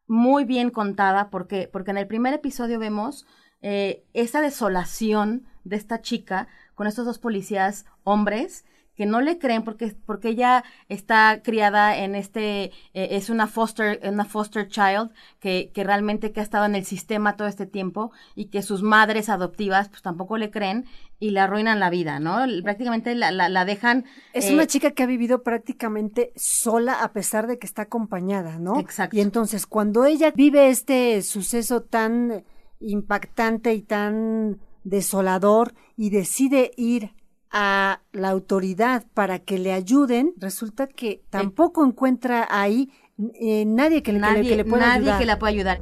muy 0.06 0.44
bien 0.44 0.70
contada. 0.70 1.30
Porque, 1.30 1.68
porque 1.72 1.90
en 1.90 1.98
el 1.98 2.06
primer 2.06 2.34
episodio 2.34 2.78
vemos 2.78 3.26
eh, 3.62 4.04
esa 4.12 4.40
desolación 4.40 5.46
de 5.64 5.76
esta 5.76 6.00
chica 6.00 6.48
con 6.74 6.86
estos 6.86 7.06
dos 7.06 7.18
policías 7.18 7.86
hombres 8.04 8.64
que 8.96 9.06
no 9.06 9.20
le 9.20 9.38
creen 9.38 9.62
porque, 9.62 9.94
porque 10.06 10.30
ella 10.30 10.64
está 10.88 11.42
criada 11.42 11.98
en 11.98 12.14
este, 12.14 12.64
eh, 12.94 13.08
es 13.12 13.30
una 13.30 13.46
foster, 13.46 14.00
una 14.04 14.24
foster 14.24 14.68
child 14.68 15.10
que, 15.38 15.70
que 15.72 15.84
realmente 15.84 16.32
que 16.32 16.40
ha 16.40 16.42
estado 16.42 16.64
en 16.64 16.74
el 16.74 16.84
sistema 16.84 17.36
todo 17.36 17.46
este 17.46 17.66
tiempo 17.66 18.10
y 18.34 18.46
que 18.46 18.62
sus 18.62 18.82
madres 18.82 19.28
adoptivas 19.28 19.88
pues 19.88 20.02
tampoco 20.02 20.38
le 20.38 20.50
creen 20.50 20.86
y 21.18 21.30
le 21.30 21.40
arruinan 21.40 21.80
la 21.80 21.90
vida, 21.90 22.20
¿no? 22.20 22.44
Prácticamente 22.62 23.14
la, 23.14 23.30
la, 23.30 23.48
la 23.48 23.64
dejan. 23.64 24.04
Es 24.32 24.50
eh, 24.50 24.54
una 24.54 24.66
chica 24.66 24.90
que 24.90 25.02
ha 25.02 25.06
vivido 25.06 25.42
prácticamente 25.42 26.32
sola 26.36 27.02
a 27.02 27.12
pesar 27.12 27.46
de 27.46 27.58
que 27.58 27.66
está 27.66 27.82
acompañada, 27.82 28.58
¿no? 28.58 28.80
Exacto. 28.80 29.16
Y 29.16 29.20
entonces 29.20 29.66
cuando 29.66 30.04
ella 30.04 30.32
vive 30.34 30.68
este 30.68 31.22
suceso 31.22 31.82
tan 31.82 32.44
impactante 32.80 33.74
y 33.74 33.82
tan 33.82 34.60
desolador 34.84 35.74
y 35.96 36.10
decide 36.10 36.70
ir 36.76 37.12
a 37.58 38.02
la 38.12 38.28
autoridad 38.28 39.06
para 39.14 39.38
que 39.38 39.58
le 39.58 39.72
ayuden, 39.72 40.34
resulta 40.36 40.86
que 40.86 41.24
tampoco 41.30 41.82
eh, 41.82 41.88
encuentra 41.88 42.46
ahí 42.50 42.92
eh, 43.40 43.64
nadie 43.64 44.02
que, 44.02 44.12
nadie, 44.12 44.42
que, 44.42 44.42
le, 44.42 44.48
que 44.50 44.56
le 44.56 44.64
pueda 44.66 44.86
nadie 44.88 44.98
ayudar. 44.98 45.18
que 45.18 45.24
la 45.24 45.38
pueda 45.38 45.50
ayudar. 45.52 45.80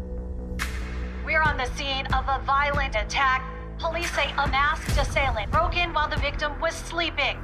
We're 1.26 1.42
on 1.42 1.56
the 1.56 1.66
scene 1.74 2.06
of 2.14 2.28
a 2.28 2.38
violent 2.46 2.94
attack. 2.94 3.42
Police 3.80 4.08
say 4.12 4.30
a 4.36 4.46
masked 4.46 4.96
assailant 4.96 5.50
broke 5.50 5.76
in 5.76 5.92
while 5.92 6.08
the 6.08 6.20
victim 6.20 6.52
was 6.62 6.74
sleeping. 6.74 7.38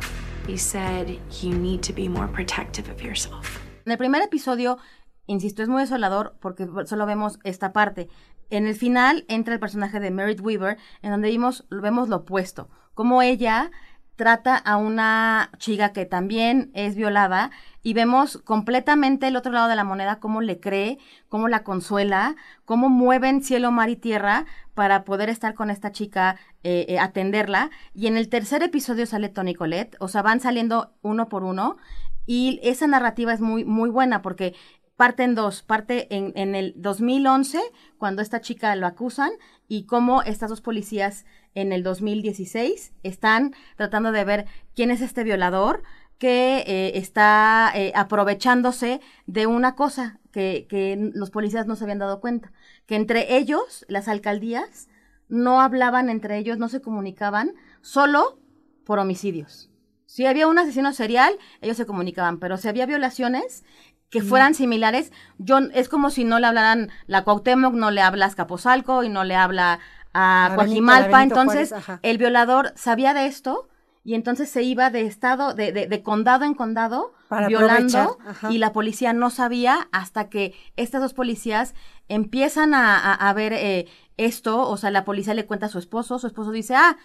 He 0.47 0.57
said 0.57 1.19
you 1.43 1.53
need 1.53 1.83
to 1.83 1.93
be 1.93 2.09
more 2.09 2.29
protective 2.29 2.89
of 2.89 3.03
yourself. 3.03 3.59
En 3.85 3.91
el 3.91 3.99
primer 3.99 4.23
episodio, 4.23 4.79
insisto, 5.27 5.65
es 5.65 5.69
muy 5.69 5.81
desolador 5.81 6.37
porque 6.41 6.69
solo 6.87 7.05
vemos 7.05 7.41
esta 7.43 7.73
parte. 7.73 8.09
En 8.49 8.69
el 8.69 8.77
final 8.77 9.25
entra 9.29 9.55
el 9.55 9.61
personaje 9.61 9.99
de 9.99 10.13
Merritt 10.13 10.41
Weaver, 10.41 10.79
en 11.03 11.11
donde 11.11 11.31
vimos, 11.31 11.67
vemos 11.69 12.09
lo 12.09 12.17
opuesto, 12.19 12.69
como 12.95 13.23
ella 13.23 13.73
trata 14.21 14.55
a 14.55 14.77
una 14.77 15.51
chica 15.57 15.95
que 15.95 16.05
también 16.05 16.71
es 16.75 16.95
violada 16.95 17.51
y 17.83 17.95
vemos 17.95 18.37
completamente 18.45 19.27
el 19.27 19.35
otro 19.35 19.51
lado 19.51 19.67
de 19.67 19.77
la 19.77 19.83
moneda, 19.83 20.21
cómo 20.21 20.43
le 20.43 20.61
cree, 20.61 20.99
cómo 21.31 21.49
la 21.49 21.65
consuela, 21.65 22.37
cómo 22.67 22.91
mueven 22.91 23.43
cielo, 23.43 23.71
mar 23.71 23.89
y 23.89 23.97
tierra 23.97 24.45
para 24.75 25.05
poder 25.05 25.31
estar 25.31 25.55
con 25.55 25.71
esta 25.71 25.91
chica, 25.91 26.37
eh, 26.65 26.85
eh, 26.91 26.99
atenderla. 26.99 27.71
Y 27.95 28.09
en 28.09 28.19
el 28.19 28.29
tercer 28.29 28.63
episodio 28.63 29.07
sale 29.07 29.31
Tony 29.31 29.55
Colette, 29.55 29.97
o 30.01 30.09
sea, 30.09 30.21
van 30.21 30.41
saliendo 30.41 30.93
uno 31.01 31.31
por 31.31 31.43
uno 31.43 31.79
y 32.27 32.61
esa 32.63 32.87
narrativa 32.87 33.33
es 33.33 33.41
muy, 33.41 33.65
muy 33.65 33.89
buena 33.89 34.21
porque 34.21 34.55
parte 34.97 35.23
en 35.23 35.35
dos, 35.35 35.63
parte 35.63 36.15
en, 36.15 36.35
en 36.37 36.55
el 36.55 36.75
2011, 36.77 37.59
cuando 37.97 38.21
esta 38.21 38.43
chica 38.43 38.77
lo 38.77 38.87
acusan, 38.87 39.31
y 39.71 39.85
cómo 39.85 40.23
estas 40.23 40.51
dos 40.51 40.61
policías 40.61 41.25
en 41.55 41.73
el 41.73 41.83
2016 41.83 42.93
están 43.03 43.55
tratando 43.77 44.13
de 44.13 44.25
ver 44.25 44.47
quién 44.75 44.91
es 44.91 45.01
este 45.01 45.25
violador 45.25 45.83
que 46.19 46.59
eh, 46.67 46.99
está 46.99 47.73
eh, 47.75 47.93
aprovechándose 47.95 49.01
de 49.27 49.47
una 49.47 49.75
cosa 49.75 50.21
que, 50.33 50.67
que 50.69 51.11
los 51.15 51.31
policías 51.31 51.67
no 51.67 51.77
se 51.77 51.85
habían 51.85 51.99
dado 51.99 52.21
cuenta, 52.21 52.53
que 52.87 52.95
entre 52.95 53.37
ellos, 53.37 53.87
las 53.89 54.07
alcaldías, 54.07 54.89
no 55.29 55.61
hablaban 55.61 56.11
entre 56.11 56.37
ellos, 56.37 56.59
no 56.59 56.69
se 56.69 56.83
comunicaban, 56.83 57.55
solo 57.81 58.39
por 58.85 58.99
homicidios. 58.99 59.71
Si 60.05 60.27
había 60.27 60.49
un 60.49 60.59
asesino 60.59 60.93
serial, 60.93 61.39
ellos 61.63 61.77
se 61.77 61.87
comunicaban, 61.87 62.39
pero 62.39 62.59
si 62.59 62.69
había 62.69 62.85
violaciones, 62.85 63.65
que 64.11 64.23
fueran 64.23 64.55
similares, 64.55 65.13
yo 65.39 65.59
es 65.73 65.89
como 65.89 66.11
si 66.11 66.25
no 66.25 66.41
le 66.41 66.49
hablaran 66.49 66.91
la 67.07 67.23
Cuauhtémoc, 67.23 67.75
no 67.75 67.93
le 67.93 68.03
habla 68.03 68.25
a 68.25 68.29
Escaposalco 68.29 69.05
y 69.05 69.09
no 69.09 69.23
le 69.23 69.37
habla 69.37 69.79
a 70.13 70.53
Coajimalpa, 70.55 71.23
entonces 71.23 71.71
Juárez, 71.71 72.01
el 72.03 72.19
violador 72.19 72.73
sabía 72.77 73.15
de 73.15 73.27
esto 73.27 73.69
y 74.03 74.15
entonces 74.15 74.49
se 74.49 74.63
iba 74.63 74.91
de 74.91 75.03
estado, 75.03 75.55
de, 75.55 75.73
de, 75.73 75.87
de 75.87 76.03
condado 76.03 76.45
en 76.45 76.55
condado, 76.55 77.13
Para 77.29 77.49
violando 77.49 78.19
y 78.49 78.59
la 78.59 78.73
policía 78.73 79.13
no 79.13 79.31
sabía 79.31 79.89
hasta 79.93 80.29
que 80.29 80.55
estas 80.77 81.03
dos 81.03 81.15
policías 81.15 81.75
empiezan 82.09 82.75
a, 82.75 82.97
a, 82.97 83.15
a 83.15 83.33
ver 83.35 83.53
eh, 83.53 83.87
esto, 84.17 84.69
o 84.69 84.77
sea, 84.77 84.91
la 84.91 85.05
policía 85.05 85.35
le 85.35 85.47
cuenta 85.47 85.67
a 85.67 85.69
su 85.69 85.79
esposo, 85.79 86.19
su 86.19 86.27
esposo 86.27 86.51
dice, 86.51 86.75
ah, 86.75 86.97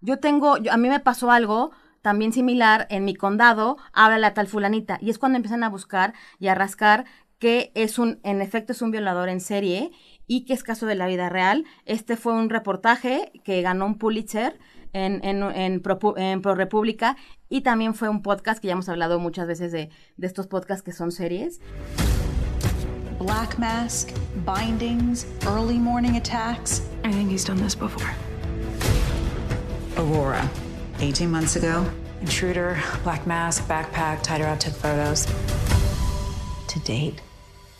yo 0.00 0.18
tengo, 0.18 0.58
yo, 0.58 0.72
a 0.72 0.76
mí 0.76 0.88
me 0.88 1.00
pasó 1.00 1.30
algo, 1.30 1.72
también 2.02 2.32
similar 2.32 2.86
en 2.90 3.04
mi 3.04 3.14
condado, 3.14 3.78
habla 3.92 4.18
la 4.18 4.34
tal 4.34 4.46
fulanita. 4.46 4.98
Y 5.00 5.10
es 5.10 5.18
cuando 5.18 5.36
empiezan 5.36 5.64
a 5.64 5.70
buscar 5.70 6.12
y 6.38 6.48
a 6.48 6.54
rascar 6.54 7.06
que 7.38 7.72
es 7.74 7.98
un, 7.98 8.20
en 8.22 8.42
efecto, 8.42 8.72
es 8.72 8.82
un 8.82 8.90
violador 8.90 9.28
en 9.28 9.40
serie 9.40 9.90
y 10.26 10.44
que 10.44 10.54
es 10.54 10.62
caso 10.62 10.86
de 10.86 10.94
la 10.94 11.06
vida 11.06 11.28
real. 11.28 11.64
Este 11.84 12.16
fue 12.16 12.32
un 12.32 12.50
reportaje 12.50 13.32
que 13.44 13.62
ganó 13.62 13.86
un 13.86 13.98
Pulitzer 13.98 14.58
en, 14.92 15.24
en, 15.24 15.42
en, 15.42 15.80
Pro, 15.80 15.98
en 16.16 16.40
Pro 16.40 16.54
República 16.54 17.16
y 17.48 17.60
también 17.62 17.94
fue 17.94 18.08
un 18.08 18.22
podcast 18.22 18.60
que 18.60 18.68
ya 18.68 18.72
hemos 18.72 18.88
hablado 18.88 19.18
muchas 19.18 19.46
veces 19.46 19.72
de, 19.72 19.90
de 20.16 20.26
estos 20.26 20.46
podcasts 20.46 20.82
que 20.82 20.92
son 20.92 21.12
series. 21.12 21.60
Black 23.18 23.58
mask, 23.58 24.10
bindings, 24.44 25.26
early 25.46 25.78
morning 25.78 26.16
attacks. 26.16 26.82
I 27.04 27.12
think 27.12 27.30
he's 27.30 27.44
done 27.44 27.60
this 27.60 27.74
before. 27.74 28.12
Aurora. 29.96 30.48
18 31.00 31.30
months 31.30 31.56
ago. 31.56 31.84
Intruder, 32.20 32.76
black 33.02 33.26
mask, 33.26 33.66
backpack, 33.68 34.22
tied 34.22 34.40
her 34.40 34.46
up, 34.48 34.58
took 34.58 34.74
photos. 34.74 35.26
To 36.68 36.78
date, 36.80 37.20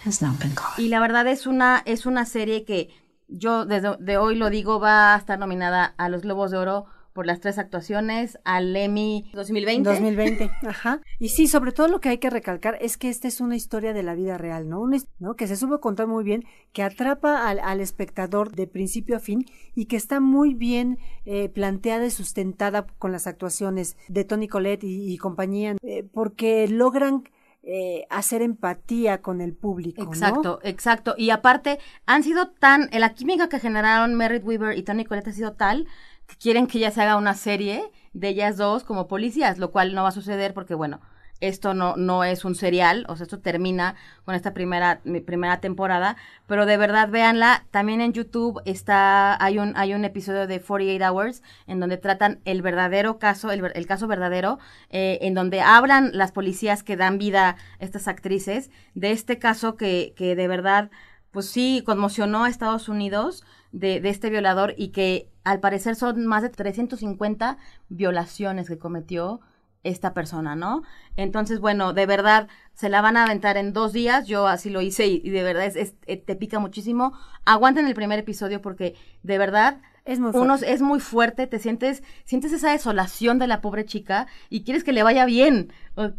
has 0.06 0.22
not 0.22 0.38
been 0.38 0.54
caught. 0.54 0.78
Y 0.78 0.88
la 0.88 1.00
verdad 1.00 1.26
es 1.26 1.46
una, 1.46 1.82
es 1.84 2.06
una 2.06 2.24
serie 2.24 2.64
que 2.64 2.90
yo 3.28 3.64
desde 3.64 3.96
de 3.98 4.16
hoy 4.16 4.36
lo 4.36 4.50
digo, 4.50 4.80
va 4.80 5.14
a 5.14 5.18
estar 5.18 5.38
nominada 5.38 5.94
a 5.96 6.08
los 6.08 6.22
Globos 6.22 6.50
de 6.50 6.58
Oro 6.58 6.86
por 7.14 7.26
las 7.26 7.40
tres 7.40 7.58
actuaciones 7.58 8.38
al 8.44 8.74
Emmy 8.74 9.30
2020. 9.32 9.88
2020, 9.88 10.50
ajá. 10.66 11.00
Y 11.20 11.28
sí, 11.28 11.46
sobre 11.46 11.70
todo 11.70 11.86
lo 11.86 12.00
que 12.00 12.08
hay 12.08 12.18
que 12.18 12.28
recalcar 12.28 12.76
es 12.80 12.96
que 12.98 13.08
esta 13.08 13.28
es 13.28 13.40
una 13.40 13.54
historia 13.54 13.92
de 13.92 14.02
la 14.02 14.14
vida 14.14 14.36
real, 14.36 14.68
¿no? 14.68 14.80
Una, 14.80 14.98
¿no? 15.20 15.36
Que 15.36 15.46
se 15.46 15.56
supo 15.56 15.80
contar 15.80 16.08
muy 16.08 16.24
bien, 16.24 16.44
que 16.72 16.82
atrapa 16.82 17.48
al, 17.48 17.60
al, 17.60 17.80
espectador 17.80 18.50
de 18.50 18.66
principio 18.66 19.16
a 19.16 19.20
fin 19.20 19.46
y 19.76 19.86
que 19.86 19.96
está 19.96 20.18
muy 20.18 20.54
bien 20.54 20.98
eh, 21.24 21.48
planteada 21.48 22.04
y 22.04 22.10
sustentada 22.10 22.86
con 22.98 23.12
las 23.12 23.28
actuaciones 23.28 23.96
de 24.08 24.24
Tony 24.24 24.48
Collette 24.48 24.82
y, 24.82 25.12
y 25.12 25.16
compañía, 25.16 25.76
eh, 25.82 26.04
porque 26.12 26.66
logran 26.66 27.22
eh, 27.66 28.06
hacer 28.10 28.42
empatía 28.42 29.22
con 29.22 29.40
el 29.40 29.54
público. 29.54 30.02
Exacto, 30.02 30.60
¿no? 30.62 30.68
exacto. 30.68 31.14
Y 31.16 31.30
aparte, 31.30 31.78
han 32.04 32.22
sido 32.22 32.48
tan, 32.48 32.90
la 32.92 33.14
química 33.14 33.48
que 33.48 33.58
generaron 33.58 34.14
Merritt 34.14 34.44
Weaver 34.44 34.76
y 34.76 34.82
Tony 34.82 35.04
Collette 35.04 35.28
ha 35.28 35.32
sido 35.32 35.52
tal 35.52 35.86
que 36.26 36.36
quieren 36.36 36.66
que 36.66 36.78
ya 36.78 36.90
se 36.90 37.00
haga 37.00 37.16
una 37.16 37.34
serie 37.34 37.90
de 38.12 38.28
ellas 38.28 38.56
dos 38.56 38.84
como 38.84 39.08
policías, 39.08 39.58
lo 39.58 39.70
cual 39.70 39.94
no 39.94 40.02
va 40.02 40.10
a 40.10 40.12
suceder 40.12 40.52
porque, 40.52 40.74
bueno, 40.74 41.00
esto 41.40 41.74
no, 41.74 41.96
no 41.96 42.24
es 42.24 42.44
un 42.44 42.54
serial, 42.54 43.04
o 43.08 43.16
sea, 43.16 43.24
esto 43.24 43.40
termina 43.40 43.96
con 44.24 44.34
esta 44.34 44.54
primera, 44.54 45.00
primera 45.26 45.60
temporada, 45.60 46.16
pero 46.46 46.66
de 46.66 46.76
verdad 46.76 47.08
véanla, 47.08 47.66
también 47.70 48.00
en 48.00 48.12
YouTube 48.12 48.60
está, 48.64 49.42
hay 49.42 49.58
un, 49.58 49.76
hay 49.76 49.94
un 49.94 50.04
episodio 50.04 50.46
de 50.46 50.60
48 50.60 51.04
Hours 51.04 51.42
en 51.66 51.80
donde 51.80 51.96
tratan 51.96 52.40
el 52.44 52.62
verdadero 52.62 53.18
caso, 53.18 53.50
el, 53.50 53.70
el 53.74 53.86
caso 53.86 54.06
verdadero, 54.06 54.58
eh, 54.90 55.18
en 55.22 55.34
donde 55.34 55.60
hablan 55.60 56.10
las 56.14 56.32
policías 56.32 56.82
que 56.82 56.96
dan 56.96 57.18
vida 57.18 57.50
a 57.50 57.56
estas 57.78 58.08
actrices 58.08 58.70
de 58.94 59.10
este 59.10 59.38
caso 59.38 59.76
que, 59.76 60.14
que 60.16 60.36
de 60.36 60.48
verdad, 60.48 60.90
pues 61.30 61.46
sí, 61.46 61.82
conmocionó 61.84 62.44
a 62.44 62.48
Estados 62.48 62.88
Unidos 62.88 63.44
de, 63.72 64.00
de 64.00 64.08
este 64.08 64.30
violador 64.30 64.74
y 64.76 64.88
que 64.88 65.28
al 65.42 65.60
parecer 65.60 65.96
son 65.96 66.26
más 66.26 66.42
de 66.42 66.48
350 66.48 67.58
violaciones 67.88 68.68
que 68.68 68.78
cometió 68.78 69.40
esta 69.84 70.12
persona, 70.14 70.56
¿no? 70.56 70.82
Entonces, 71.16 71.60
bueno, 71.60 71.92
de 71.92 72.06
verdad, 72.06 72.48
se 72.74 72.88
la 72.88 73.00
van 73.00 73.16
a 73.16 73.24
aventar 73.24 73.56
en 73.56 73.72
dos 73.72 73.92
días, 73.92 74.26
yo 74.26 74.48
así 74.48 74.68
lo 74.70 74.80
hice 74.82 75.06
y, 75.06 75.20
y 75.22 75.30
de 75.30 75.42
verdad 75.44 75.64
es, 75.66 75.76
es- 75.76 75.94
eh, 76.06 76.16
te 76.16 76.34
pica 76.34 76.58
muchísimo. 76.58 77.12
Aguanten 77.44 77.86
el 77.86 77.94
primer 77.94 78.18
episodio 78.18 78.60
porque 78.60 78.96
de 79.22 79.38
verdad 79.38 79.80
Es 80.06 80.18
muy 80.18 80.30
unos- 80.34 80.60
fuerte. 80.60 80.72
es 80.74 80.82
muy 80.82 81.00
fuerte, 81.00 81.46
te 81.46 81.58
sientes, 81.58 82.02
sientes 82.24 82.52
esa 82.52 82.72
desolación 82.72 83.38
de 83.38 83.46
la 83.46 83.60
pobre 83.60 83.84
chica 83.84 84.26
y 84.50 84.64
quieres 84.64 84.84
que 84.84 84.92
le 84.92 85.02
vaya 85.02 85.24
bien. 85.26 85.72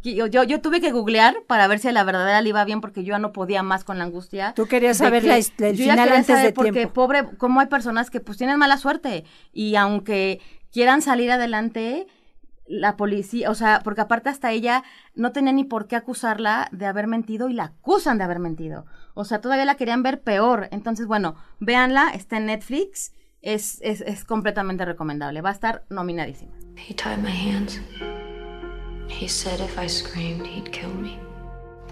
Yo, 0.03 0.27
yo, 0.27 0.43
yo 0.43 0.61
tuve 0.61 0.79
que 0.79 0.91
googlear 0.91 1.35
para 1.47 1.67
ver 1.67 1.79
si 1.79 1.87
a 1.87 1.91
la 1.91 2.03
verdadera 2.03 2.41
le 2.41 2.49
iba 2.49 2.63
bien 2.65 2.79
porque 2.81 3.03
yo 3.03 3.11
ya 3.11 3.19
no 3.19 3.33
podía 3.33 3.61
más 3.63 3.83
con 3.83 3.97
la 3.97 4.05
angustia. 4.05 4.53
Tú 4.55 4.67
querías 4.67 4.97
saber 4.97 5.23
que- 5.23 5.27
la 5.27 5.37
el 5.37 5.43
yo 5.43 5.85
ya 5.85 5.93
final 5.93 5.97
quería 5.97 6.13
antes 6.19 6.27
saber 6.27 6.45
de 6.45 6.53
porque 6.53 6.71
tiempo. 6.71 6.93
pobre, 6.93 7.23
cómo 7.37 7.59
hay 7.59 7.67
personas 7.67 8.09
que 8.09 8.19
pues 8.21 8.37
tienen 8.37 8.57
mala 8.57 8.77
suerte 8.77 9.25
y 9.51 9.75
aunque 9.75 10.39
quieran 10.71 11.01
salir 11.01 11.31
adelante, 11.31 12.07
la 12.67 12.97
policía, 12.97 13.49
o 13.49 13.55
sea, 13.55 13.81
porque 13.83 14.01
aparte 14.01 14.29
hasta 14.29 14.51
ella 14.51 14.83
no 15.13 15.31
tenía 15.31 15.53
ni 15.53 15.63
por 15.63 15.87
qué 15.87 15.95
acusarla 15.95 16.67
de 16.71 16.85
haber 16.85 17.07
mentido 17.07 17.49
y 17.49 17.53
la 17.53 17.65
acusan 17.65 18.17
de 18.17 18.23
haber 18.23 18.39
mentido. 18.39 18.85
O 19.13 19.25
sea, 19.25 19.41
todavía 19.41 19.65
la 19.65 19.75
querían 19.75 20.03
ver 20.03 20.21
peor. 20.21 20.67
Entonces, 20.71 21.05
bueno, 21.05 21.35
véanla, 21.59 22.09
está 22.09 22.37
en 22.37 22.47
Netflix, 22.47 23.13
es, 23.41 23.79
es, 23.81 24.01
es 24.01 24.25
completamente 24.25 24.85
recomendable. 24.85 25.41
Va 25.41 25.49
a 25.49 25.53
estar 25.53 25.85
nominadísima. 25.89 26.53
He 26.75 26.93
tied 26.93 27.19
my 27.19 27.31
hands. 27.31 27.79
He 29.07 29.27
said 29.27 29.59
if 29.59 29.77
I 29.77 29.87
screamed, 29.87 30.47
he'd 30.47 30.71
kill 30.71 30.93
me. 30.93 31.19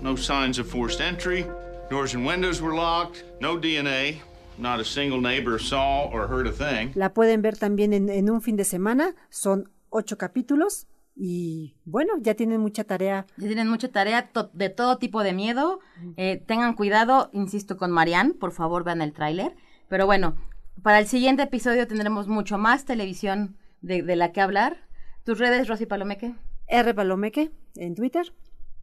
No 0.02 0.16
signs 0.16 0.60
of 0.60 0.68
forced 0.68 1.00
entry. 1.00 1.46
Doors 1.90 2.16
and 2.16 2.26
windows 2.26 2.62
were 2.62 2.76
locked. 2.76 3.24
No 3.40 3.58
DNA. 3.58 4.20
Not 4.58 4.80
a 4.80 4.84
single 4.84 5.22
neighbor 5.22 5.58
saw 5.60 6.10
or 6.12 6.28
heard 6.28 6.48
a 6.48 6.52
thing. 6.52 6.92
La 6.96 7.14
pueden 7.14 7.42
ver 7.42 7.58
también 7.58 7.94
en, 7.94 8.10
en 8.10 8.30
un 8.30 8.42
fin 8.42 8.56
de 8.56 8.64
semana. 8.64 9.16
Son 9.30 9.70
ocho 9.94 10.18
capítulos. 10.18 10.88
Y 11.16 11.76
bueno, 11.86 12.14
ya 12.20 12.34
tienen 12.34 12.60
mucha 12.60 12.84
tarea. 12.84 13.28
Ya 13.38 13.46
tienen 13.48 13.70
mucha 13.70 13.90
tarea 13.92 14.32
to- 14.32 14.50
de 14.54 14.70
todo 14.70 14.98
tipo 14.98 15.22
de 15.24 15.34
miedo. 15.34 15.80
Eh, 16.18 16.44
tengan 16.48 16.74
cuidado, 16.74 17.30
insisto, 17.34 17.78
con 17.78 17.92
Marianne. 17.92 18.34
Por 18.34 18.52
favor, 18.52 18.84
vean 18.84 19.02
el 19.02 19.14
tráiler. 19.14 19.56
Pero 19.90 20.06
bueno, 20.08 20.36
para 20.82 20.98
el 21.00 21.06
siguiente 21.08 21.44
episodio 21.44 21.88
tendremos 21.88 22.28
mucho 22.28 22.58
más 22.58 22.86
televisión 22.86 23.58
de, 23.82 24.02
de 24.02 24.16
la 24.16 24.32
que 24.32 24.42
hablar. 24.42 24.88
¿Tus 25.24 25.38
redes, 25.38 25.68
Rosy 25.68 25.86
Palomeque? 25.86 26.34
R. 26.68 26.94
Palomeque 26.96 27.52
en 27.76 27.94
Twitter. 27.94 28.34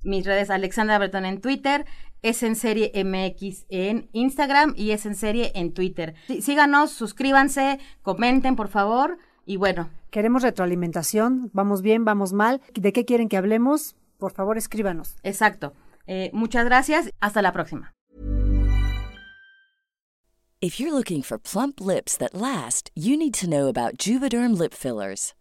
Mis 0.04 0.24
redes, 0.24 0.48
Alexandra 0.50 0.98
Bretón 0.98 1.26
en 1.26 1.40
Twitter, 1.42 1.84
es 2.22 2.42
en 2.42 2.54
serie 2.54 2.90
MX 3.04 3.66
en 3.68 4.08
Instagram 4.12 4.72
y 4.76 4.92
es 4.92 5.04
en 5.04 5.14
serie 5.14 5.52
en 5.54 5.74
Twitter. 5.74 6.14
Sí- 6.28 6.40
Síganos, 6.42 6.92
suscríbanse, 6.92 7.80
comenten, 8.02 8.56
por 8.56 8.68
favor. 8.68 9.18
Y 9.50 9.56
bueno, 9.56 9.90
Queremos 10.12 10.42
retroalimentación. 10.42 11.50
Vamos 11.52 11.82
bien, 11.82 12.04
vamos 12.04 12.32
mal. 12.32 12.60
¿De 12.74 12.92
qué 12.92 13.04
quieren 13.04 13.28
que 13.28 13.36
hablemos? 13.36 13.96
Por 14.16 14.32
favor, 14.32 14.56
escríbanos. 14.56 15.16
exacto. 15.24 15.72
Eh, 16.06 16.30
muchas 16.32 16.64
gracias. 16.64 17.10
Hasta 17.20 17.42
la 17.42 17.52
próxima. 17.52 17.92
If 20.60 20.78
you're 20.78 20.92
looking 20.92 21.22
for 21.22 21.36
plump 21.36 21.80
lips 21.80 22.16
that 22.18 22.32
last, 22.32 22.90
you 22.94 23.16
need 23.16 23.34
to 23.40 23.48
know 23.48 23.66
about 23.66 23.98
Juvederm 23.98 24.56
lip 24.56 24.72
fillers. 24.72 25.34